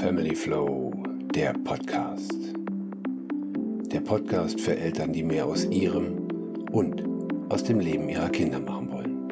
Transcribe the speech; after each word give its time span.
Family 0.00 0.34
Flow, 0.34 0.90
der 1.34 1.52
Podcast. 1.52 2.32
Der 3.92 4.00
Podcast 4.00 4.58
für 4.58 4.74
Eltern, 4.74 5.12
die 5.12 5.22
mehr 5.22 5.44
aus 5.44 5.66
ihrem 5.66 6.26
und 6.70 7.04
aus 7.52 7.64
dem 7.64 7.80
Leben 7.80 8.08
ihrer 8.08 8.30
Kinder 8.30 8.60
machen 8.60 8.90
wollen. 8.90 9.28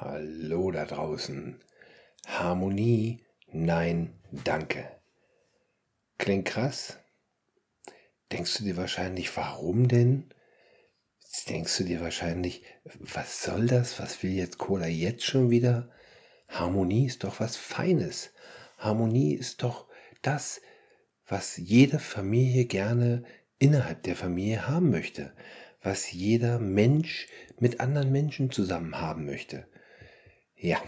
Hallo 0.00 0.70
da 0.70 0.84
draußen. 0.84 1.58
Harmonie, 2.26 3.24
nein, 3.46 4.20
danke. 4.30 4.86
Klingt 6.18 6.44
krass? 6.44 6.98
Denkst 8.32 8.58
du 8.58 8.64
dir 8.64 8.76
wahrscheinlich, 8.76 9.34
warum 9.34 9.88
denn? 9.88 10.28
Denkst 11.48 11.78
du 11.78 11.84
dir 11.84 12.02
wahrscheinlich, 12.02 12.64
was 12.84 13.42
soll 13.42 13.66
das? 13.66 13.98
Was 13.98 14.22
will 14.22 14.32
jetzt 14.32 14.58
Cola 14.58 14.88
jetzt 14.88 15.24
schon 15.24 15.48
wieder? 15.48 15.88
Harmonie 16.48 17.06
ist 17.06 17.24
doch 17.24 17.40
was 17.40 17.56
Feines. 17.56 18.32
Harmonie 18.78 19.34
ist 19.34 19.62
doch 19.62 19.86
das, 20.22 20.60
was 21.26 21.56
jede 21.56 21.98
Familie 21.98 22.66
gerne 22.66 23.24
innerhalb 23.58 24.02
der 24.02 24.16
Familie 24.16 24.68
haben 24.68 24.90
möchte, 24.90 25.32
was 25.82 26.12
jeder 26.12 26.58
Mensch 26.58 27.28
mit 27.58 27.80
anderen 27.80 28.12
Menschen 28.12 28.50
zusammen 28.50 29.00
haben 29.00 29.26
möchte. 29.26 29.66
Ja, 30.56 30.82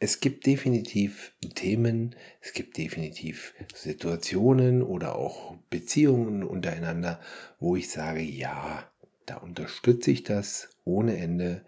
es 0.00 0.20
gibt 0.20 0.46
definitiv 0.46 1.32
Themen, 1.54 2.14
es 2.40 2.52
gibt 2.52 2.76
definitiv 2.76 3.54
Situationen 3.74 4.82
oder 4.82 5.16
auch 5.16 5.56
Beziehungen 5.70 6.42
untereinander, 6.42 7.20
wo 7.58 7.76
ich 7.76 7.90
sage, 7.90 8.20
ja, 8.20 8.90
da 9.26 9.36
unterstütze 9.36 10.10
ich 10.10 10.22
das 10.22 10.68
ohne 10.84 11.16
Ende, 11.16 11.64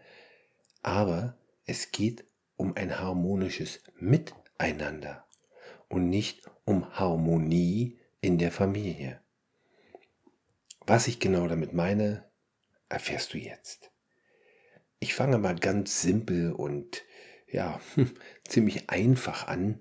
aber 0.83 1.39
es 1.65 1.93
geht 1.93 2.25
um 2.57 2.77
ein 2.77 2.99
harmonisches 2.99 3.81
Miteinander 3.99 5.27
und 5.89 6.09
nicht 6.09 6.43
um 6.65 6.99
Harmonie 6.99 7.99
in 8.21 8.39
der 8.39 8.51
Familie. 8.51 9.21
Was 10.87 11.09
ich 11.09 11.21
genau 11.21 11.49
damit 11.49 11.73
meine, 11.73 12.25
erfährst 12.89 13.35
du 13.35 13.39
jetzt. 13.39 13.91
Ich 14.99 15.15
fange 15.15 15.39
mal 15.39 15.57
ganz 15.57 16.01
simpel 16.01 16.53
und 16.53 17.03
ja, 17.51 17.81
ziemlich 18.49 18.91
einfach 18.91 19.47
an, 19.49 19.81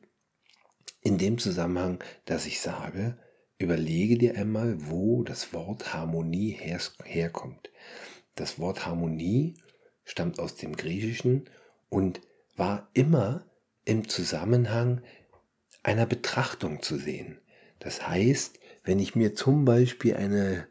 in 1.02 1.18
dem 1.18 1.38
Zusammenhang, 1.38 2.04
dass 2.26 2.46
ich 2.48 2.60
sage, 2.60 3.18
überlege 3.58 4.18
dir 4.18 4.36
einmal, 4.36 4.90
wo 4.90 5.24
das 5.24 5.54
Wort 5.54 5.94
Harmonie 5.94 6.52
her 6.52 6.80
herkommt. 7.04 7.70
Das 8.34 8.60
Wort 8.60 8.86
Harmonie 8.86 9.56
stammt 10.04 10.40
aus 10.40 10.56
dem 10.56 10.76
Griechischen 10.76 11.50
und 11.90 12.22
war 12.56 12.90
immer 12.94 13.46
im 13.84 14.08
Zusammenhang 14.08 15.02
einer 15.84 16.06
Betrachtung 16.06 16.82
zu 16.82 16.98
sehen. 16.98 17.40
Das 17.80 18.08
heißt, 18.08 18.60
wenn 18.84 19.00
ich 19.00 19.16
mir 19.16 19.36
zum 19.36 19.66
Beispiel 19.66 20.16
eine 20.16 20.68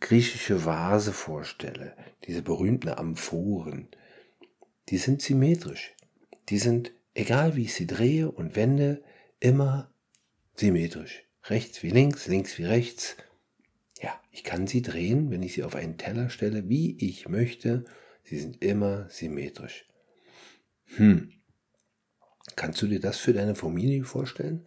griechische 0.00 0.64
Vase 0.64 1.12
vorstelle, 1.12 1.96
diese 2.26 2.42
berühmten 2.42 2.90
Amphoren, 2.90 3.88
die 4.88 4.98
sind 4.98 5.22
symmetrisch. 5.22 5.94
Die 6.48 6.58
sind, 6.58 6.92
egal 7.14 7.56
wie 7.56 7.64
ich 7.64 7.74
sie 7.74 7.86
drehe 7.86 8.30
und 8.30 8.56
wende, 8.56 9.02
immer 9.40 9.90
symmetrisch. 10.54 11.24
Rechts 11.44 11.82
wie 11.82 11.90
links, 11.90 12.26
links 12.26 12.58
wie 12.58 12.64
rechts. 12.64 13.16
Ja, 14.00 14.18
ich 14.30 14.44
kann 14.44 14.66
sie 14.66 14.82
drehen, 14.82 15.30
wenn 15.30 15.42
ich 15.42 15.54
sie 15.54 15.64
auf 15.64 15.74
einen 15.74 15.98
Teller 15.98 16.28
stelle, 16.30 16.68
wie 16.68 16.96
ich 16.98 17.28
möchte. 17.28 17.84
Sie 18.22 18.38
sind 18.38 18.62
immer 18.62 19.08
symmetrisch. 19.10 19.86
Hm. 20.96 21.30
Kannst 22.56 22.80
du 22.82 22.86
dir 22.86 23.00
das 23.00 23.18
für 23.18 23.32
deine 23.32 23.54
Familie 23.54 24.04
vorstellen? 24.04 24.66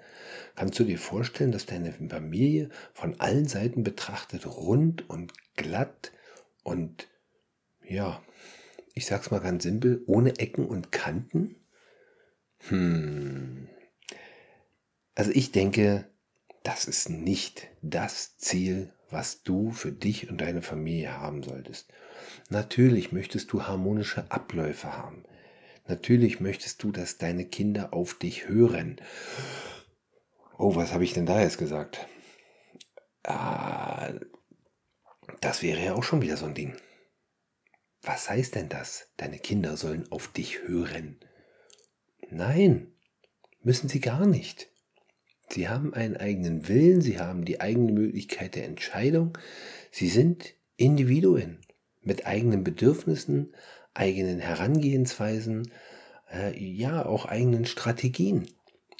Kannst 0.55 0.77
du 0.79 0.83
dir 0.83 0.97
vorstellen, 0.97 1.51
dass 1.51 1.65
deine 1.65 1.93
Familie 1.93 2.69
von 2.93 3.19
allen 3.19 3.47
Seiten 3.47 3.83
betrachtet 3.83 4.45
rund 4.45 5.09
und 5.09 5.33
glatt 5.55 6.11
und 6.63 7.07
ja, 7.83 8.21
ich 8.93 9.05
sag's 9.05 9.31
mal 9.31 9.39
ganz 9.39 9.63
simpel, 9.63 10.03
ohne 10.07 10.37
Ecken 10.39 10.65
und 10.65 10.91
Kanten? 10.91 11.55
Hm. 12.67 13.69
Also 15.15 15.31
ich 15.31 15.51
denke, 15.51 16.09
das 16.63 16.85
ist 16.85 17.09
nicht 17.09 17.69
das 17.81 18.37
Ziel, 18.37 18.91
was 19.09 19.43
du 19.43 19.71
für 19.71 19.91
dich 19.91 20.29
und 20.29 20.41
deine 20.41 20.61
Familie 20.61 21.17
haben 21.17 21.43
solltest. 21.43 21.93
Natürlich 22.49 23.11
möchtest 23.11 23.53
du 23.53 23.63
harmonische 23.63 24.29
Abläufe 24.31 24.97
haben. 24.97 25.23
Natürlich 25.87 26.39
möchtest 26.39 26.83
du, 26.83 26.91
dass 26.91 27.17
deine 27.17 27.45
Kinder 27.45 27.93
auf 27.93 28.13
dich 28.13 28.47
hören. 28.47 28.99
Oh, 30.57 30.75
was 30.75 30.93
habe 30.93 31.03
ich 31.03 31.13
denn 31.13 31.25
da 31.25 31.41
jetzt 31.41 31.57
gesagt? 31.57 32.07
Ah, 33.23 34.13
das 35.41 35.61
wäre 35.61 35.83
ja 35.83 35.93
auch 35.93 36.03
schon 36.03 36.21
wieder 36.21 36.37
so 36.37 36.45
ein 36.45 36.55
Ding. 36.55 36.75
Was 38.01 38.29
heißt 38.29 38.55
denn 38.55 38.69
das? 38.69 39.11
Deine 39.17 39.39
Kinder 39.39 39.77
sollen 39.77 40.11
auf 40.11 40.27
dich 40.27 40.63
hören. 40.67 41.19
Nein, 42.29 42.93
müssen 43.61 43.89
sie 43.89 43.99
gar 43.99 44.25
nicht. 44.25 44.69
Sie 45.49 45.69
haben 45.69 45.93
einen 45.93 46.17
eigenen 46.17 46.67
Willen, 46.67 47.01
sie 47.01 47.19
haben 47.19 47.45
die 47.45 47.61
eigene 47.61 47.91
Möglichkeit 47.91 48.55
der 48.55 48.65
Entscheidung. 48.65 49.37
Sie 49.91 50.09
sind 50.09 50.53
Individuen 50.75 51.59
mit 52.01 52.25
eigenen 52.25 52.63
Bedürfnissen, 52.63 53.53
eigenen 53.97 54.39
Herangehensweisen, 54.39 55.71
äh, 56.31 56.57
ja, 56.57 57.05
auch 57.05 57.25
eigenen 57.25 57.65
Strategien. 57.65 58.47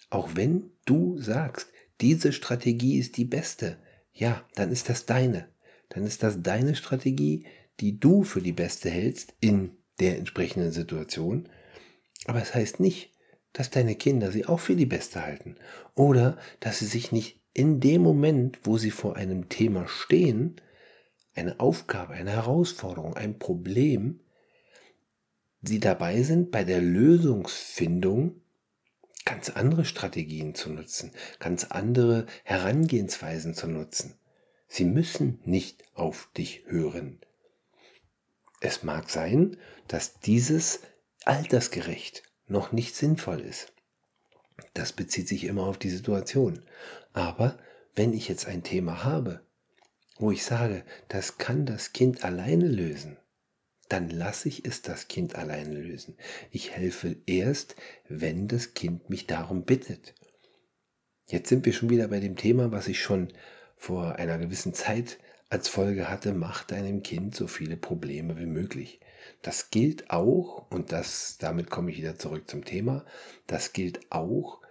Auch 0.09 0.29
wenn 0.35 0.71
du 0.85 1.19
sagst, 1.19 1.69
diese 2.01 2.31
Strategie 2.31 2.97
ist 2.97 3.17
die 3.17 3.25
beste, 3.25 3.77
ja, 4.13 4.43
dann 4.55 4.71
ist 4.71 4.89
das 4.89 5.05
deine. 5.05 5.47
Dann 5.89 6.03
ist 6.03 6.23
das 6.23 6.41
deine 6.41 6.75
Strategie, 6.75 7.45
die 7.79 7.99
du 7.99 8.23
für 8.23 8.41
die 8.41 8.53
beste 8.53 8.89
hältst 8.89 9.35
in 9.39 9.71
der 9.99 10.17
entsprechenden 10.17 10.71
Situation. 10.71 11.49
Aber 12.25 12.41
es 12.41 12.53
heißt 12.53 12.79
nicht, 12.79 13.13
dass 13.53 13.69
deine 13.69 13.95
Kinder 13.95 14.31
sie 14.31 14.45
auch 14.45 14.59
für 14.59 14.75
die 14.75 14.85
beste 14.85 15.23
halten. 15.23 15.55
Oder 15.95 16.37
dass 16.59 16.79
sie 16.79 16.85
sich 16.85 17.11
nicht 17.11 17.41
in 17.53 17.79
dem 17.79 18.01
Moment, 18.01 18.59
wo 18.63 18.77
sie 18.77 18.91
vor 18.91 19.15
einem 19.15 19.49
Thema 19.49 19.87
stehen, 19.87 20.61
eine 21.35 21.59
Aufgabe, 21.59 22.13
eine 22.13 22.31
Herausforderung, 22.31 23.15
ein 23.15 23.39
Problem, 23.39 24.19
sie 25.61 25.79
dabei 25.79 26.23
sind, 26.23 26.51
bei 26.51 26.63
der 26.63 26.81
Lösungsfindung 26.81 28.41
ganz 29.25 29.49
andere 29.49 29.83
Strategien 29.83 30.55
zu 30.55 30.69
nutzen, 30.69 31.11
ganz 31.39 31.65
andere 31.65 32.25
Herangehensweisen 32.43 33.53
zu 33.53 33.67
nutzen. 33.67 34.15
Sie 34.67 34.85
müssen 34.85 35.39
nicht 35.43 35.83
auf 35.93 36.29
dich 36.37 36.63
hören. 36.67 37.19
Es 38.61 38.83
mag 38.83 39.09
sein, 39.09 39.57
dass 39.87 40.19
dieses 40.19 40.79
altersgerecht 41.25 42.23
noch 42.47 42.71
nicht 42.71 42.95
sinnvoll 42.95 43.41
ist. 43.41 43.73
Das 44.73 44.93
bezieht 44.93 45.27
sich 45.27 45.43
immer 45.43 45.67
auf 45.67 45.77
die 45.77 45.89
Situation. 45.89 46.63
Aber 47.13 47.57
wenn 47.95 48.13
ich 48.13 48.27
jetzt 48.27 48.47
ein 48.47 48.63
Thema 48.63 49.03
habe, 49.03 49.41
wo 50.17 50.31
ich 50.31 50.43
sage, 50.43 50.83
das 51.09 51.37
kann 51.37 51.65
das 51.65 51.93
Kind 51.93 52.23
alleine 52.23 52.67
lösen, 52.67 53.17
dann 53.89 54.09
lasse 54.09 54.49
ich 54.49 54.65
es 54.65 54.81
das 54.81 55.07
Kind 55.07 55.35
alleine 55.35 55.75
lösen. 55.75 56.15
Ich 56.51 56.71
helfe 56.71 57.15
erst, 57.25 57.75
wenn 58.07 58.47
das 58.47 58.73
Kind 58.73 59.09
mich 59.09 59.27
darum 59.27 59.63
bittet. 59.63 60.13
Jetzt 61.27 61.49
sind 61.49 61.65
wir 61.65 61.73
schon 61.73 61.89
wieder 61.89 62.07
bei 62.07 62.19
dem 62.19 62.35
Thema, 62.35 62.71
was 62.71 62.87
ich 62.87 63.01
schon 63.01 63.29
vor 63.75 64.15
einer 64.15 64.37
gewissen 64.37 64.73
Zeit 64.73 65.19
als 65.49 65.69
Folge 65.69 66.09
hatte, 66.09 66.33
mach 66.33 66.63
deinem 66.63 67.03
Kind 67.03 67.35
so 67.35 67.47
viele 67.47 67.77
Probleme 67.77 68.37
wie 68.37 68.45
möglich. 68.45 68.99
Das 69.41 69.69
gilt 69.69 70.09
auch, 70.09 70.69
und 70.69 70.91
das, 70.91 71.37
damit 71.37 71.69
komme 71.69 71.91
ich 71.91 71.97
wieder 71.97 72.17
zurück 72.17 72.49
zum 72.49 72.65
Thema, 72.65 73.05
das 73.45 73.73
gilt 73.73 74.11
auch 74.11 74.61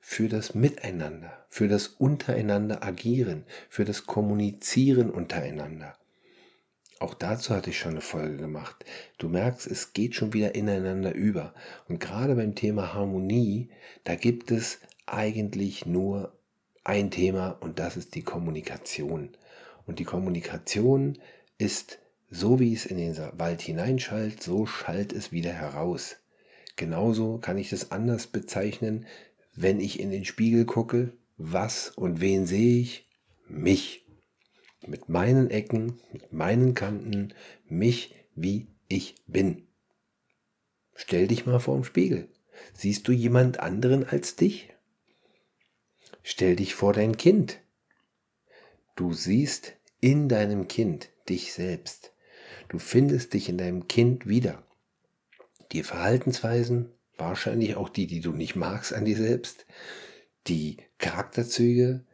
für 0.00 0.28
das 0.28 0.54
Miteinander, 0.54 1.44
für 1.48 1.68
das 1.68 1.88
Untereinander 1.88 2.82
agieren, 2.82 3.44
für 3.68 3.84
das 3.84 4.06
Kommunizieren 4.06 5.10
untereinander. 5.10 5.96
Auch 7.00 7.14
dazu 7.14 7.54
hatte 7.54 7.70
ich 7.70 7.78
schon 7.78 7.92
eine 7.92 8.00
Folge 8.00 8.36
gemacht. 8.36 8.84
Du 9.18 9.28
merkst, 9.28 9.66
es 9.66 9.92
geht 9.92 10.14
schon 10.14 10.32
wieder 10.32 10.54
ineinander 10.54 11.14
über. 11.14 11.54
Und 11.88 12.00
gerade 12.00 12.34
beim 12.34 12.54
Thema 12.54 12.92
Harmonie, 12.92 13.68
da 14.04 14.16
gibt 14.16 14.50
es 14.50 14.80
eigentlich 15.06 15.86
nur 15.86 16.32
ein 16.82 17.10
Thema 17.10 17.50
und 17.60 17.78
das 17.78 17.96
ist 17.96 18.14
die 18.14 18.22
Kommunikation. 18.22 19.30
Und 19.86 19.98
die 20.00 20.04
Kommunikation 20.04 21.18
ist 21.56 21.98
so 22.30 22.60
wie 22.60 22.74
es 22.74 22.84
in 22.84 22.98
den 22.98 23.16
Wald 23.38 23.62
hineinschallt, 23.62 24.42
so 24.42 24.66
schallt 24.66 25.12
es 25.12 25.32
wieder 25.32 25.52
heraus. 25.52 26.16
Genauso 26.76 27.38
kann 27.38 27.58
ich 27.58 27.70
das 27.70 27.90
anders 27.90 28.26
bezeichnen, 28.26 29.06
wenn 29.54 29.80
ich 29.80 29.98
in 29.98 30.10
den 30.10 30.24
Spiegel 30.24 30.64
gucke, 30.64 31.12
was 31.36 31.90
und 31.90 32.20
wen 32.20 32.46
sehe 32.46 32.80
ich? 32.80 33.08
Mich 33.48 34.04
mit 34.86 35.08
meinen 35.08 35.50
Ecken, 35.50 36.00
mit 36.12 36.32
meinen 36.32 36.74
Kanten, 36.74 37.34
mich 37.66 38.14
wie 38.34 38.68
ich 38.88 39.16
bin. 39.26 39.66
Stell 40.94 41.28
dich 41.28 41.46
mal 41.46 41.60
vor 41.60 41.76
dem 41.76 41.84
Spiegel. 41.84 42.28
Siehst 42.74 43.06
du 43.06 43.12
jemand 43.12 43.60
anderen 43.60 44.04
als 44.04 44.36
dich? 44.36 44.70
Stell 46.22 46.56
dich 46.56 46.74
vor 46.74 46.92
dein 46.92 47.16
Kind. 47.16 47.60
Du 48.96 49.12
siehst 49.12 49.76
in 50.00 50.28
deinem 50.28 50.68
Kind 50.68 51.10
dich 51.28 51.52
selbst. 51.52 52.12
Du 52.68 52.78
findest 52.78 53.34
dich 53.34 53.48
in 53.48 53.58
deinem 53.58 53.88
Kind 53.88 54.26
wieder. 54.26 54.62
Die 55.72 55.82
Verhaltensweisen, 55.82 56.92
wahrscheinlich 57.16 57.76
auch 57.76 57.88
die, 57.88 58.06
die 58.06 58.20
du 58.20 58.32
nicht 58.32 58.56
magst 58.56 58.92
an 58.92 59.04
dir 59.04 59.16
selbst, 59.16 59.66
die 60.46 60.78
Charakterzüge, 60.98 62.04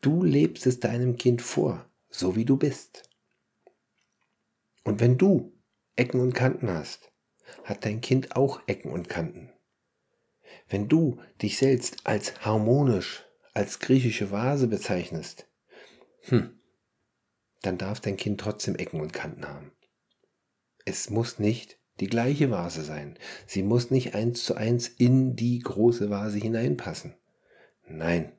du 0.00 0.22
lebst 0.22 0.66
es 0.66 0.80
deinem 0.80 1.16
Kind 1.16 1.42
vor, 1.42 1.88
so 2.08 2.36
wie 2.36 2.44
du 2.44 2.56
bist. 2.56 3.08
Und 4.84 5.00
wenn 5.00 5.18
du 5.18 5.52
Ecken 5.96 6.20
und 6.20 6.34
Kanten 6.34 6.70
hast, 6.70 7.12
hat 7.64 7.84
dein 7.84 8.00
Kind 8.00 8.36
auch 8.36 8.62
Ecken 8.66 8.92
und 8.92 9.08
Kanten. 9.08 9.52
Wenn 10.68 10.88
du 10.88 11.20
dich 11.42 11.58
selbst 11.58 12.06
als 12.06 12.40
harmonisch, 12.44 13.24
als 13.52 13.78
griechische 13.80 14.30
Vase 14.30 14.68
bezeichnest, 14.68 15.46
hm, 16.22 16.58
dann 17.62 17.76
darf 17.78 18.00
dein 18.00 18.16
Kind 18.16 18.40
trotzdem 18.40 18.76
Ecken 18.76 19.00
und 19.00 19.12
Kanten 19.12 19.46
haben. 19.46 19.72
Es 20.84 21.10
muss 21.10 21.38
nicht 21.38 21.78
die 22.00 22.06
gleiche 22.06 22.50
Vase 22.50 22.82
sein. 22.82 23.18
Sie 23.46 23.62
muss 23.62 23.90
nicht 23.90 24.14
eins 24.14 24.44
zu 24.44 24.54
eins 24.54 24.88
in 24.88 25.36
die 25.36 25.58
große 25.58 26.08
Vase 26.08 26.38
hineinpassen. 26.38 27.14
Nein, 27.86 28.32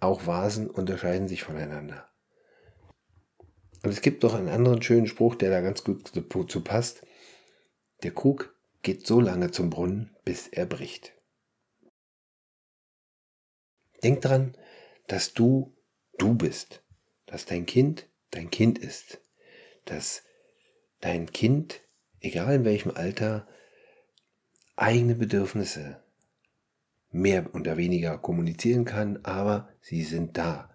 auch 0.00 0.26
Vasen 0.26 0.68
unterscheiden 0.68 1.28
sich 1.28 1.42
voneinander. 1.42 2.08
Und 3.82 3.90
es 3.90 4.02
gibt 4.02 4.24
doch 4.24 4.34
einen 4.34 4.48
anderen 4.48 4.82
schönen 4.82 5.06
Spruch, 5.06 5.34
der 5.34 5.50
da 5.50 5.60
ganz 5.60 5.84
gut 5.84 6.10
zu 6.50 6.60
passt. 6.62 7.06
Der 8.02 8.12
Krug 8.12 8.54
geht 8.82 9.06
so 9.06 9.20
lange 9.20 9.50
zum 9.50 9.70
Brunnen, 9.70 10.16
bis 10.24 10.48
er 10.48 10.66
bricht. 10.66 11.14
Denk 14.02 14.22
dran, 14.22 14.56
dass 15.06 15.34
du 15.34 15.76
du 16.18 16.34
bist, 16.34 16.82
dass 17.26 17.46
dein 17.46 17.66
Kind 17.66 18.10
dein 18.30 18.50
Kind 18.50 18.78
ist, 18.78 19.20
dass 19.84 20.22
dein 21.00 21.30
Kind, 21.32 21.80
egal 22.20 22.54
in 22.54 22.64
welchem 22.64 22.92
Alter, 22.92 23.46
eigene 24.76 25.14
Bedürfnisse 25.14 26.02
mehr 27.10 27.54
oder 27.54 27.76
weniger 27.76 28.18
kommunizieren 28.18 28.84
kann, 28.84 29.18
aber 29.24 29.68
sie 29.80 30.02
sind 30.02 30.36
da. 30.38 30.70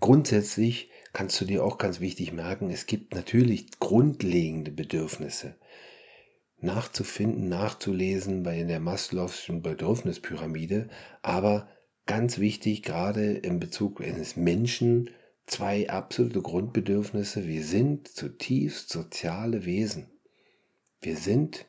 Grundsätzlich 0.00 0.90
kannst 1.12 1.40
du 1.40 1.46
dir 1.46 1.64
auch 1.64 1.78
ganz 1.78 2.00
wichtig 2.00 2.32
merken, 2.32 2.70
es 2.70 2.86
gibt 2.86 3.14
natürlich 3.14 3.78
grundlegende 3.78 4.70
Bedürfnisse 4.70 5.56
nachzufinden, 6.58 7.48
nachzulesen 7.48 8.42
bei 8.42 8.62
der 8.62 8.80
Maslow'schen 8.80 9.62
Bedürfnispyramide, 9.62 10.88
aber 11.22 11.68
ganz 12.06 12.38
wichtig, 12.38 12.82
gerade 12.82 13.32
in 13.32 13.60
Bezug 13.60 14.00
eines 14.00 14.36
Menschen, 14.36 15.10
zwei 15.46 15.88
absolute 15.90 16.42
Grundbedürfnisse. 16.42 17.46
Wir 17.46 17.64
sind 17.64 18.08
zutiefst 18.08 18.90
soziale 18.90 19.64
Wesen. 19.64 20.10
Wir 21.00 21.16
sind 21.16 21.66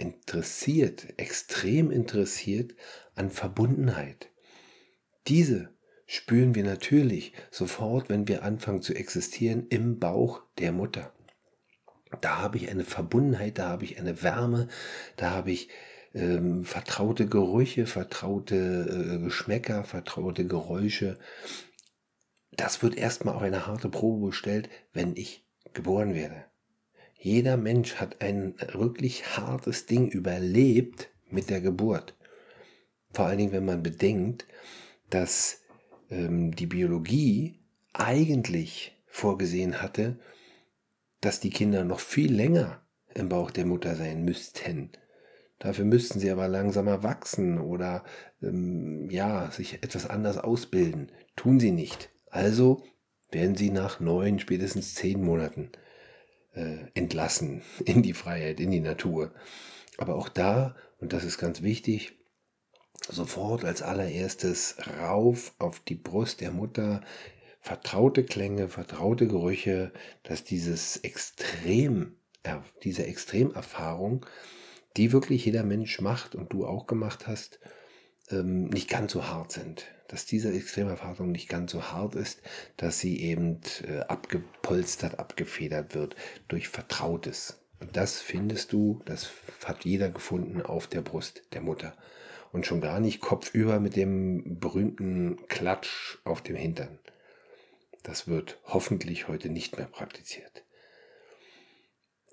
interessiert, 0.00 1.06
extrem 1.18 1.90
interessiert 1.90 2.74
an 3.14 3.30
Verbundenheit. 3.30 4.30
Diese 5.28 5.76
spüren 6.06 6.54
wir 6.54 6.64
natürlich 6.64 7.34
sofort, 7.50 8.08
wenn 8.08 8.26
wir 8.26 8.42
anfangen 8.42 8.82
zu 8.82 8.94
existieren 8.94 9.66
im 9.68 9.98
Bauch 9.98 10.42
der 10.58 10.72
Mutter. 10.72 11.12
Da 12.20 12.38
habe 12.38 12.56
ich 12.56 12.70
eine 12.70 12.84
Verbundenheit, 12.84 13.58
da 13.58 13.68
habe 13.68 13.84
ich 13.84 13.98
eine 13.98 14.22
Wärme, 14.22 14.68
da 15.16 15.30
habe 15.30 15.52
ich 15.52 15.68
ähm, 16.14 16.64
vertraute 16.64 17.26
Gerüche, 17.26 17.86
vertraute 17.86 18.56
äh, 18.56 19.22
Geschmäcker, 19.22 19.84
vertraute 19.84 20.46
Geräusche. 20.46 21.18
Das 22.50 22.82
wird 22.82 22.96
erstmal 22.96 23.34
auf 23.34 23.42
eine 23.42 23.66
harte 23.66 23.88
Probe 23.88 24.28
gestellt, 24.28 24.68
wenn 24.92 25.14
ich 25.14 25.46
geboren 25.72 26.14
werde. 26.14 26.49
Jeder 27.22 27.58
Mensch 27.58 27.96
hat 27.96 28.22
ein 28.22 28.54
wirklich 28.72 29.36
hartes 29.36 29.84
Ding 29.84 30.08
überlebt 30.08 31.10
mit 31.28 31.50
der 31.50 31.60
Geburt. 31.60 32.16
Vor 33.12 33.26
allen 33.26 33.36
Dingen, 33.36 33.52
wenn 33.52 33.66
man 33.66 33.82
bedenkt, 33.82 34.46
dass 35.10 35.60
ähm, 36.10 36.56
die 36.56 36.66
Biologie 36.66 37.60
eigentlich 37.92 38.96
vorgesehen 39.06 39.82
hatte, 39.82 40.18
dass 41.20 41.40
die 41.40 41.50
Kinder 41.50 41.84
noch 41.84 42.00
viel 42.00 42.32
länger 42.32 42.80
im 43.14 43.28
Bauch 43.28 43.50
der 43.50 43.66
Mutter 43.66 43.96
sein 43.96 44.24
müssten. 44.24 44.90
Dafür 45.58 45.84
müssten 45.84 46.20
sie 46.20 46.30
aber 46.30 46.48
langsamer 46.48 47.02
wachsen 47.02 47.58
oder 47.58 48.02
ähm, 48.42 49.10
ja, 49.10 49.50
sich 49.50 49.82
etwas 49.82 50.08
anders 50.08 50.38
ausbilden. 50.38 51.12
Tun 51.36 51.60
sie 51.60 51.72
nicht. 51.72 52.08
Also 52.30 52.82
werden 53.30 53.56
sie 53.56 53.68
nach 53.68 54.00
neun, 54.00 54.38
spätestens 54.38 54.94
zehn 54.94 55.22
Monaten 55.22 55.70
äh, 56.54 56.86
entlassen 56.94 57.62
in 57.84 58.02
die 58.02 58.14
Freiheit, 58.14 58.60
in 58.60 58.70
die 58.70 58.80
Natur. 58.80 59.32
Aber 59.98 60.16
auch 60.16 60.28
da, 60.28 60.76
und 60.98 61.12
das 61.12 61.24
ist 61.24 61.38
ganz 61.38 61.62
wichtig, 61.62 62.12
sofort 63.08 63.64
als 63.64 63.82
allererstes 63.82 64.76
rauf 65.00 65.54
auf 65.58 65.80
die 65.80 65.94
Brust 65.94 66.40
der 66.40 66.50
Mutter, 66.50 67.02
vertraute 67.60 68.24
Klänge, 68.24 68.68
vertraute 68.68 69.26
Gerüche, 69.26 69.92
dass 70.22 70.44
dieses 70.44 70.98
Extrem, 70.98 72.16
äh, 72.42 72.56
diese 72.82 73.06
Extremerfahrung 73.06 74.26
die 74.96 75.12
wirklich 75.12 75.44
jeder 75.44 75.62
Mensch 75.62 76.00
macht 76.00 76.34
und 76.34 76.52
du 76.52 76.66
auch 76.66 76.86
gemacht 76.86 77.26
hast, 77.26 77.60
ähm, 78.30 78.66
nicht 78.68 78.88
ganz 78.88 79.12
so 79.12 79.26
hart 79.26 79.52
sind. 79.52 79.86
Dass 80.08 80.26
diese 80.26 80.52
Extremerfahrung 80.52 81.30
nicht 81.30 81.48
ganz 81.48 81.70
so 81.72 81.92
hart 81.92 82.16
ist, 82.16 82.42
dass 82.76 82.98
sie 82.98 83.20
eben 83.22 83.60
äh, 83.86 84.00
abgepolstert, 84.00 85.18
abgefedert 85.18 85.94
wird 85.94 86.16
durch 86.48 86.68
Vertrautes. 86.68 87.60
Und 87.78 87.96
das 87.96 88.20
findest 88.20 88.72
du, 88.72 89.00
das 89.04 89.30
hat 89.64 89.84
jeder 89.84 90.10
gefunden 90.10 90.62
auf 90.62 90.86
der 90.86 91.00
Brust 91.00 91.42
der 91.52 91.60
Mutter. 91.60 91.96
Und 92.52 92.66
schon 92.66 92.80
gar 92.80 92.98
nicht 92.98 93.20
kopfüber 93.20 93.78
mit 93.78 93.94
dem 93.94 94.58
berühmten 94.58 95.46
Klatsch 95.46 96.18
auf 96.24 96.42
dem 96.42 96.56
Hintern. 96.56 96.98
Das 98.02 98.26
wird 98.26 98.58
hoffentlich 98.64 99.28
heute 99.28 99.48
nicht 99.50 99.76
mehr 99.76 99.86
praktiziert. 99.86 100.64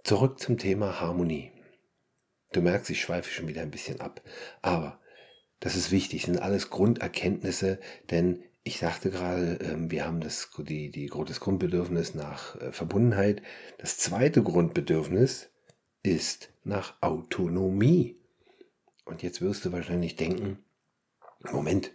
Zurück 0.03 0.39
zum 0.39 0.57
Thema 0.57 0.99
Harmonie. 0.99 1.51
Du 2.53 2.61
merkst, 2.61 2.89
ich 2.89 3.01
schweife 3.01 3.29
schon 3.29 3.47
wieder 3.47 3.61
ein 3.61 3.71
bisschen 3.71 3.99
ab. 3.99 4.21
Aber 4.61 4.99
das 5.59 5.75
ist 5.75 5.91
wichtig, 5.91 6.21
das 6.21 6.31
sind 6.31 6.41
alles 6.41 6.69
Grunderkenntnisse, 6.69 7.79
denn 8.09 8.43
ich 8.63 8.79
sagte 8.79 9.09
gerade, 9.09 9.59
ähm, 9.61 9.91
wir 9.91 10.05
haben 10.05 10.19
das, 10.19 10.49
die, 10.57 10.91
die, 10.91 11.09
das 11.25 11.39
Grundbedürfnis 11.39 12.15
nach 12.15 12.59
äh, 12.59 12.71
Verbundenheit. 12.71 13.41
Das 13.77 13.97
zweite 13.97 14.43
Grundbedürfnis 14.43 15.49
ist 16.03 16.49
nach 16.63 17.01
Autonomie. 17.01 18.17
Und 19.05 19.23
jetzt 19.23 19.41
wirst 19.41 19.63
du 19.63 19.71
wahrscheinlich 19.71 20.17
denken, 20.17 20.59
Moment, 21.51 21.91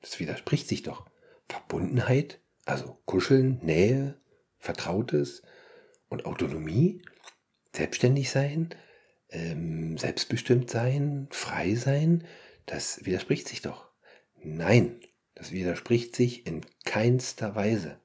das 0.00 0.18
widerspricht 0.18 0.66
sich 0.66 0.82
doch. 0.82 1.06
Verbundenheit, 1.48 2.40
also 2.64 2.98
Kuscheln, 3.04 3.60
Nähe, 3.62 4.20
Vertrautes 4.58 5.42
und 6.08 6.26
Autonomie, 6.26 7.02
selbstständig 7.72 8.30
sein, 8.30 8.70
ähm, 9.30 9.96
selbstbestimmt 9.96 10.70
sein, 10.70 11.28
frei 11.30 11.76
sein, 11.76 12.24
das 12.66 13.04
widerspricht 13.04 13.48
sich 13.48 13.62
doch. 13.62 13.88
Nein, 14.42 15.00
das 15.34 15.52
widerspricht 15.52 16.14
sich 16.14 16.46
in 16.46 16.64
keinster 16.84 17.54
Weise. 17.54 18.00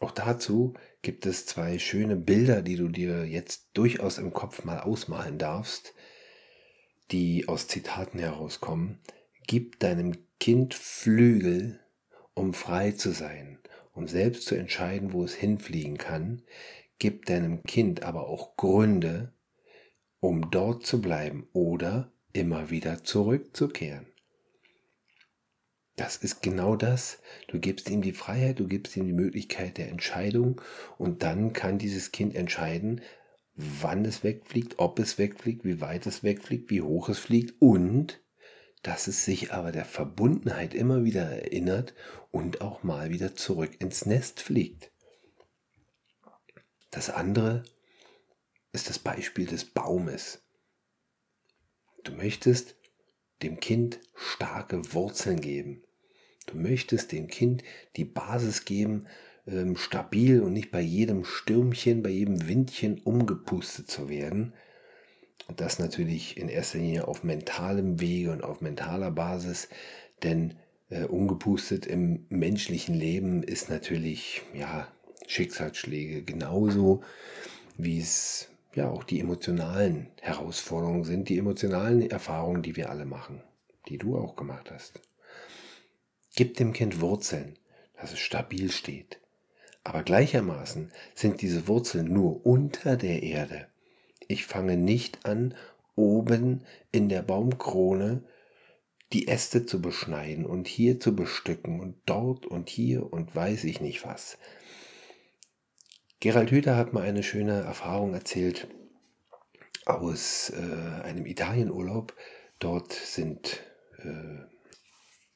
Auch 0.00 0.12
dazu 0.12 0.74
gibt 1.02 1.26
es 1.26 1.46
zwei 1.46 1.78
schöne 1.78 2.16
Bilder, 2.16 2.62
die 2.62 2.76
du 2.76 2.88
dir 2.88 3.24
jetzt 3.24 3.68
durchaus 3.74 4.18
im 4.18 4.32
Kopf 4.32 4.64
mal 4.64 4.80
ausmalen 4.80 5.38
darfst, 5.38 5.94
die 7.10 7.48
aus 7.48 7.66
Zitaten 7.66 8.18
herauskommen. 8.18 9.00
Gib 9.46 9.80
deinem 9.80 10.16
Kind 10.38 10.74
Flügel, 10.74 11.80
um 12.34 12.54
frei 12.54 12.92
zu 12.92 13.10
sein, 13.10 13.58
um 13.92 14.06
selbst 14.06 14.46
zu 14.46 14.54
entscheiden, 14.54 15.12
wo 15.12 15.24
es 15.24 15.34
hinfliegen 15.34 15.98
kann. 15.98 16.42
Gib 17.00 17.26
deinem 17.26 17.64
Kind 17.64 18.02
aber 18.02 18.28
auch 18.28 18.56
Gründe, 18.56 19.32
um 20.20 20.50
dort 20.50 20.86
zu 20.86 21.00
bleiben 21.00 21.48
oder 21.52 22.12
immer 22.38 22.70
wieder 22.70 23.02
zurückzukehren. 23.02 24.06
Das 25.96 26.16
ist 26.16 26.42
genau 26.42 26.76
das. 26.76 27.18
Du 27.48 27.58
gibst 27.58 27.90
ihm 27.90 28.02
die 28.02 28.12
Freiheit, 28.12 28.60
du 28.60 28.68
gibst 28.68 28.96
ihm 28.96 29.06
die 29.06 29.12
Möglichkeit 29.12 29.78
der 29.78 29.88
Entscheidung 29.88 30.60
und 30.96 31.24
dann 31.24 31.52
kann 31.52 31.78
dieses 31.78 32.12
Kind 32.12 32.36
entscheiden, 32.36 33.00
wann 33.56 34.04
es 34.04 34.22
wegfliegt, 34.22 34.78
ob 34.78 35.00
es 35.00 35.18
wegfliegt, 35.18 35.64
wie 35.64 35.80
weit 35.80 36.06
es 36.06 36.22
wegfliegt, 36.22 36.70
wie 36.70 36.82
hoch 36.82 37.08
es 37.08 37.18
fliegt 37.18 37.60
und 37.60 38.22
dass 38.84 39.08
es 39.08 39.24
sich 39.24 39.52
aber 39.52 39.72
der 39.72 39.84
Verbundenheit 39.84 40.72
immer 40.72 41.02
wieder 41.02 41.28
erinnert 41.28 41.94
und 42.30 42.60
auch 42.60 42.84
mal 42.84 43.10
wieder 43.10 43.34
zurück 43.34 43.80
ins 43.80 44.06
Nest 44.06 44.40
fliegt. 44.40 44.92
Das 46.92 47.10
andere 47.10 47.64
ist 48.70 48.88
das 48.88 49.00
Beispiel 49.00 49.46
des 49.46 49.64
Baumes. 49.64 50.47
Du 52.08 52.14
möchtest 52.14 52.74
dem 53.42 53.60
Kind 53.60 54.00
starke 54.14 54.94
Wurzeln 54.94 55.42
geben. 55.42 55.82
Du 56.46 56.56
möchtest 56.56 57.12
dem 57.12 57.26
Kind 57.26 57.62
die 57.96 58.06
Basis 58.06 58.64
geben, 58.64 59.06
ähm, 59.46 59.76
stabil 59.76 60.40
und 60.40 60.54
nicht 60.54 60.70
bei 60.70 60.80
jedem 60.80 61.26
Stürmchen, 61.26 62.02
bei 62.02 62.08
jedem 62.08 62.48
Windchen 62.48 62.98
umgepustet 63.00 63.90
zu 63.90 64.08
werden. 64.08 64.54
Und 65.48 65.60
das 65.60 65.78
natürlich 65.78 66.38
in 66.38 66.48
erster 66.48 66.78
Linie 66.78 67.06
auf 67.06 67.24
mentalem 67.24 68.00
Wege 68.00 68.32
und 68.32 68.42
auf 68.42 68.62
mentaler 68.62 69.10
Basis, 69.10 69.68
denn 70.22 70.54
äh, 70.88 71.04
umgepustet 71.04 71.84
im 71.84 72.24
menschlichen 72.30 72.94
Leben 72.94 73.42
ist 73.42 73.68
natürlich 73.68 74.40
ja 74.54 74.88
Schicksalsschläge 75.26 76.22
genauso 76.22 77.02
wie 77.76 78.00
es 78.00 78.47
ja 78.74 78.88
auch 78.90 79.04
die 79.04 79.20
emotionalen 79.20 80.08
Herausforderungen 80.20 81.04
sind, 81.04 81.28
die 81.28 81.38
emotionalen 81.38 82.10
Erfahrungen, 82.10 82.62
die 82.62 82.76
wir 82.76 82.90
alle 82.90 83.04
machen, 83.04 83.42
die 83.88 83.98
du 83.98 84.16
auch 84.16 84.36
gemacht 84.36 84.70
hast. 84.70 85.00
Gib 86.36 86.56
dem 86.56 86.72
Kind 86.72 87.00
Wurzeln, 87.00 87.58
dass 88.00 88.12
es 88.12 88.20
stabil 88.20 88.70
steht. 88.70 89.20
Aber 89.84 90.02
gleichermaßen 90.02 90.92
sind 91.14 91.40
diese 91.40 91.66
Wurzeln 91.66 92.12
nur 92.12 92.44
unter 92.44 92.96
der 92.96 93.22
Erde. 93.22 93.66
Ich 94.26 94.46
fange 94.46 94.76
nicht 94.76 95.24
an, 95.24 95.54
oben 95.96 96.62
in 96.92 97.08
der 97.08 97.22
Baumkrone 97.22 98.22
die 99.12 99.28
Äste 99.28 99.64
zu 99.64 99.80
beschneiden 99.80 100.44
und 100.44 100.68
hier 100.68 101.00
zu 101.00 101.16
bestücken 101.16 101.80
und 101.80 101.96
dort 102.04 102.46
und 102.46 102.68
hier 102.68 103.10
und 103.12 103.34
weiß 103.34 103.64
ich 103.64 103.80
nicht 103.80 104.04
was. 104.04 104.38
Gerald 106.20 106.50
Hüther 106.50 106.76
hat 106.76 106.92
mal 106.92 107.04
eine 107.04 107.22
schöne 107.22 107.60
Erfahrung 107.60 108.12
erzählt 108.12 108.66
aus 109.86 110.50
äh, 110.50 111.02
einem 111.04 111.26
Italienurlaub. 111.26 112.12
Dort 112.58 112.92
sind 112.92 113.60
äh, 113.98 114.42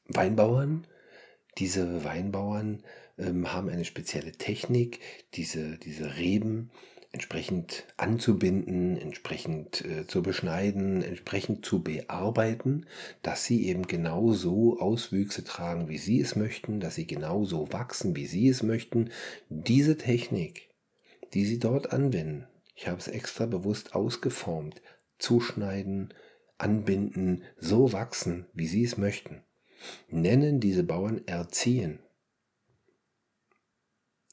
Weinbauern. 0.09 0.85
Diese 1.57 2.03
Weinbauern 2.03 2.83
ähm, 3.17 3.53
haben 3.53 3.69
eine 3.69 3.85
spezielle 3.85 4.33
Technik, 4.33 4.99
diese, 5.35 5.77
diese 5.77 6.17
Reben 6.17 6.69
entsprechend 7.13 7.85
anzubinden, 7.95 8.97
entsprechend 8.97 9.85
äh, 9.85 10.05
zu 10.05 10.21
beschneiden, 10.21 11.01
entsprechend 11.01 11.63
zu 11.63 11.81
bearbeiten, 11.81 12.87
dass 13.21 13.45
sie 13.45 13.67
eben 13.67 13.87
genau 13.87 14.33
so 14.33 14.81
Auswüchse 14.81 15.45
tragen, 15.45 15.87
wie 15.87 15.99
sie 15.99 16.19
es 16.19 16.35
möchten, 16.35 16.81
dass 16.81 16.95
sie 16.95 17.07
genau 17.07 17.45
so 17.45 17.71
wachsen, 17.71 18.17
wie 18.17 18.25
sie 18.25 18.49
es 18.49 18.63
möchten. 18.63 19.11
Diese 19.47 19.97
Technik 19.97 20.72
die 21.33 21.45
Sie 21.45 21.59
dort 21.59 21.91
anwenden. 21.91 22.47
Ich 22.75 22.87
habe 22.87 22.97
es 22.97 23.07
extra 23.07 23.45
bewusst 23.45 23.95
ausgeformt. 23.95 24.81
Zuschneiden, 25.17 26.13
anbinden, 26.57 27.43
so 27.57 27.93
wachsen, 27.93 28.47
wie 28.53 28.67
Sie 28.67 28.83
es 28.83 28.97
möchten. 28.97 29.43
Nennen 30.09 30.59
diese 30.59 30.83
Bauern 30.83 31.25
erziehen. 31.27 31.99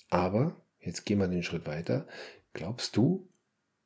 Aber, 0.08 0.64
jetzt 0.78 1.06
gehen 1.06 1.18
wir 1.18 1.28
den 1.28 1.42
Schritt 1.42 1.66
weiter, 1.66 2.06
glaubst 2.52 2.96
du, 2.96 3.28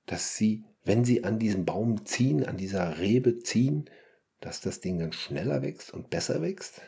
dass 0.06 0.36
Sie, 0.36 0.64
wenn 0.84 1.04
Sie 1.04 1.24
an 1.24 1.38
diesem 1.38 1.64
Baum 1.64 2.06
ziehen, 2.06 2.44
an 2.44 2.56
dieser 2.56 2.98
Rebe 2.98 3.38
ziehen, 3.38 3.90
dass 4.40 4.60
das 4.60 4.80
Ding 4.80 4.98
dann 4.98 5.12
schneller 5.12 5.62
wächst 5.62 5.92
und 5.92 6.10
besser 6.10 6.42
wächst? 6.42 6.82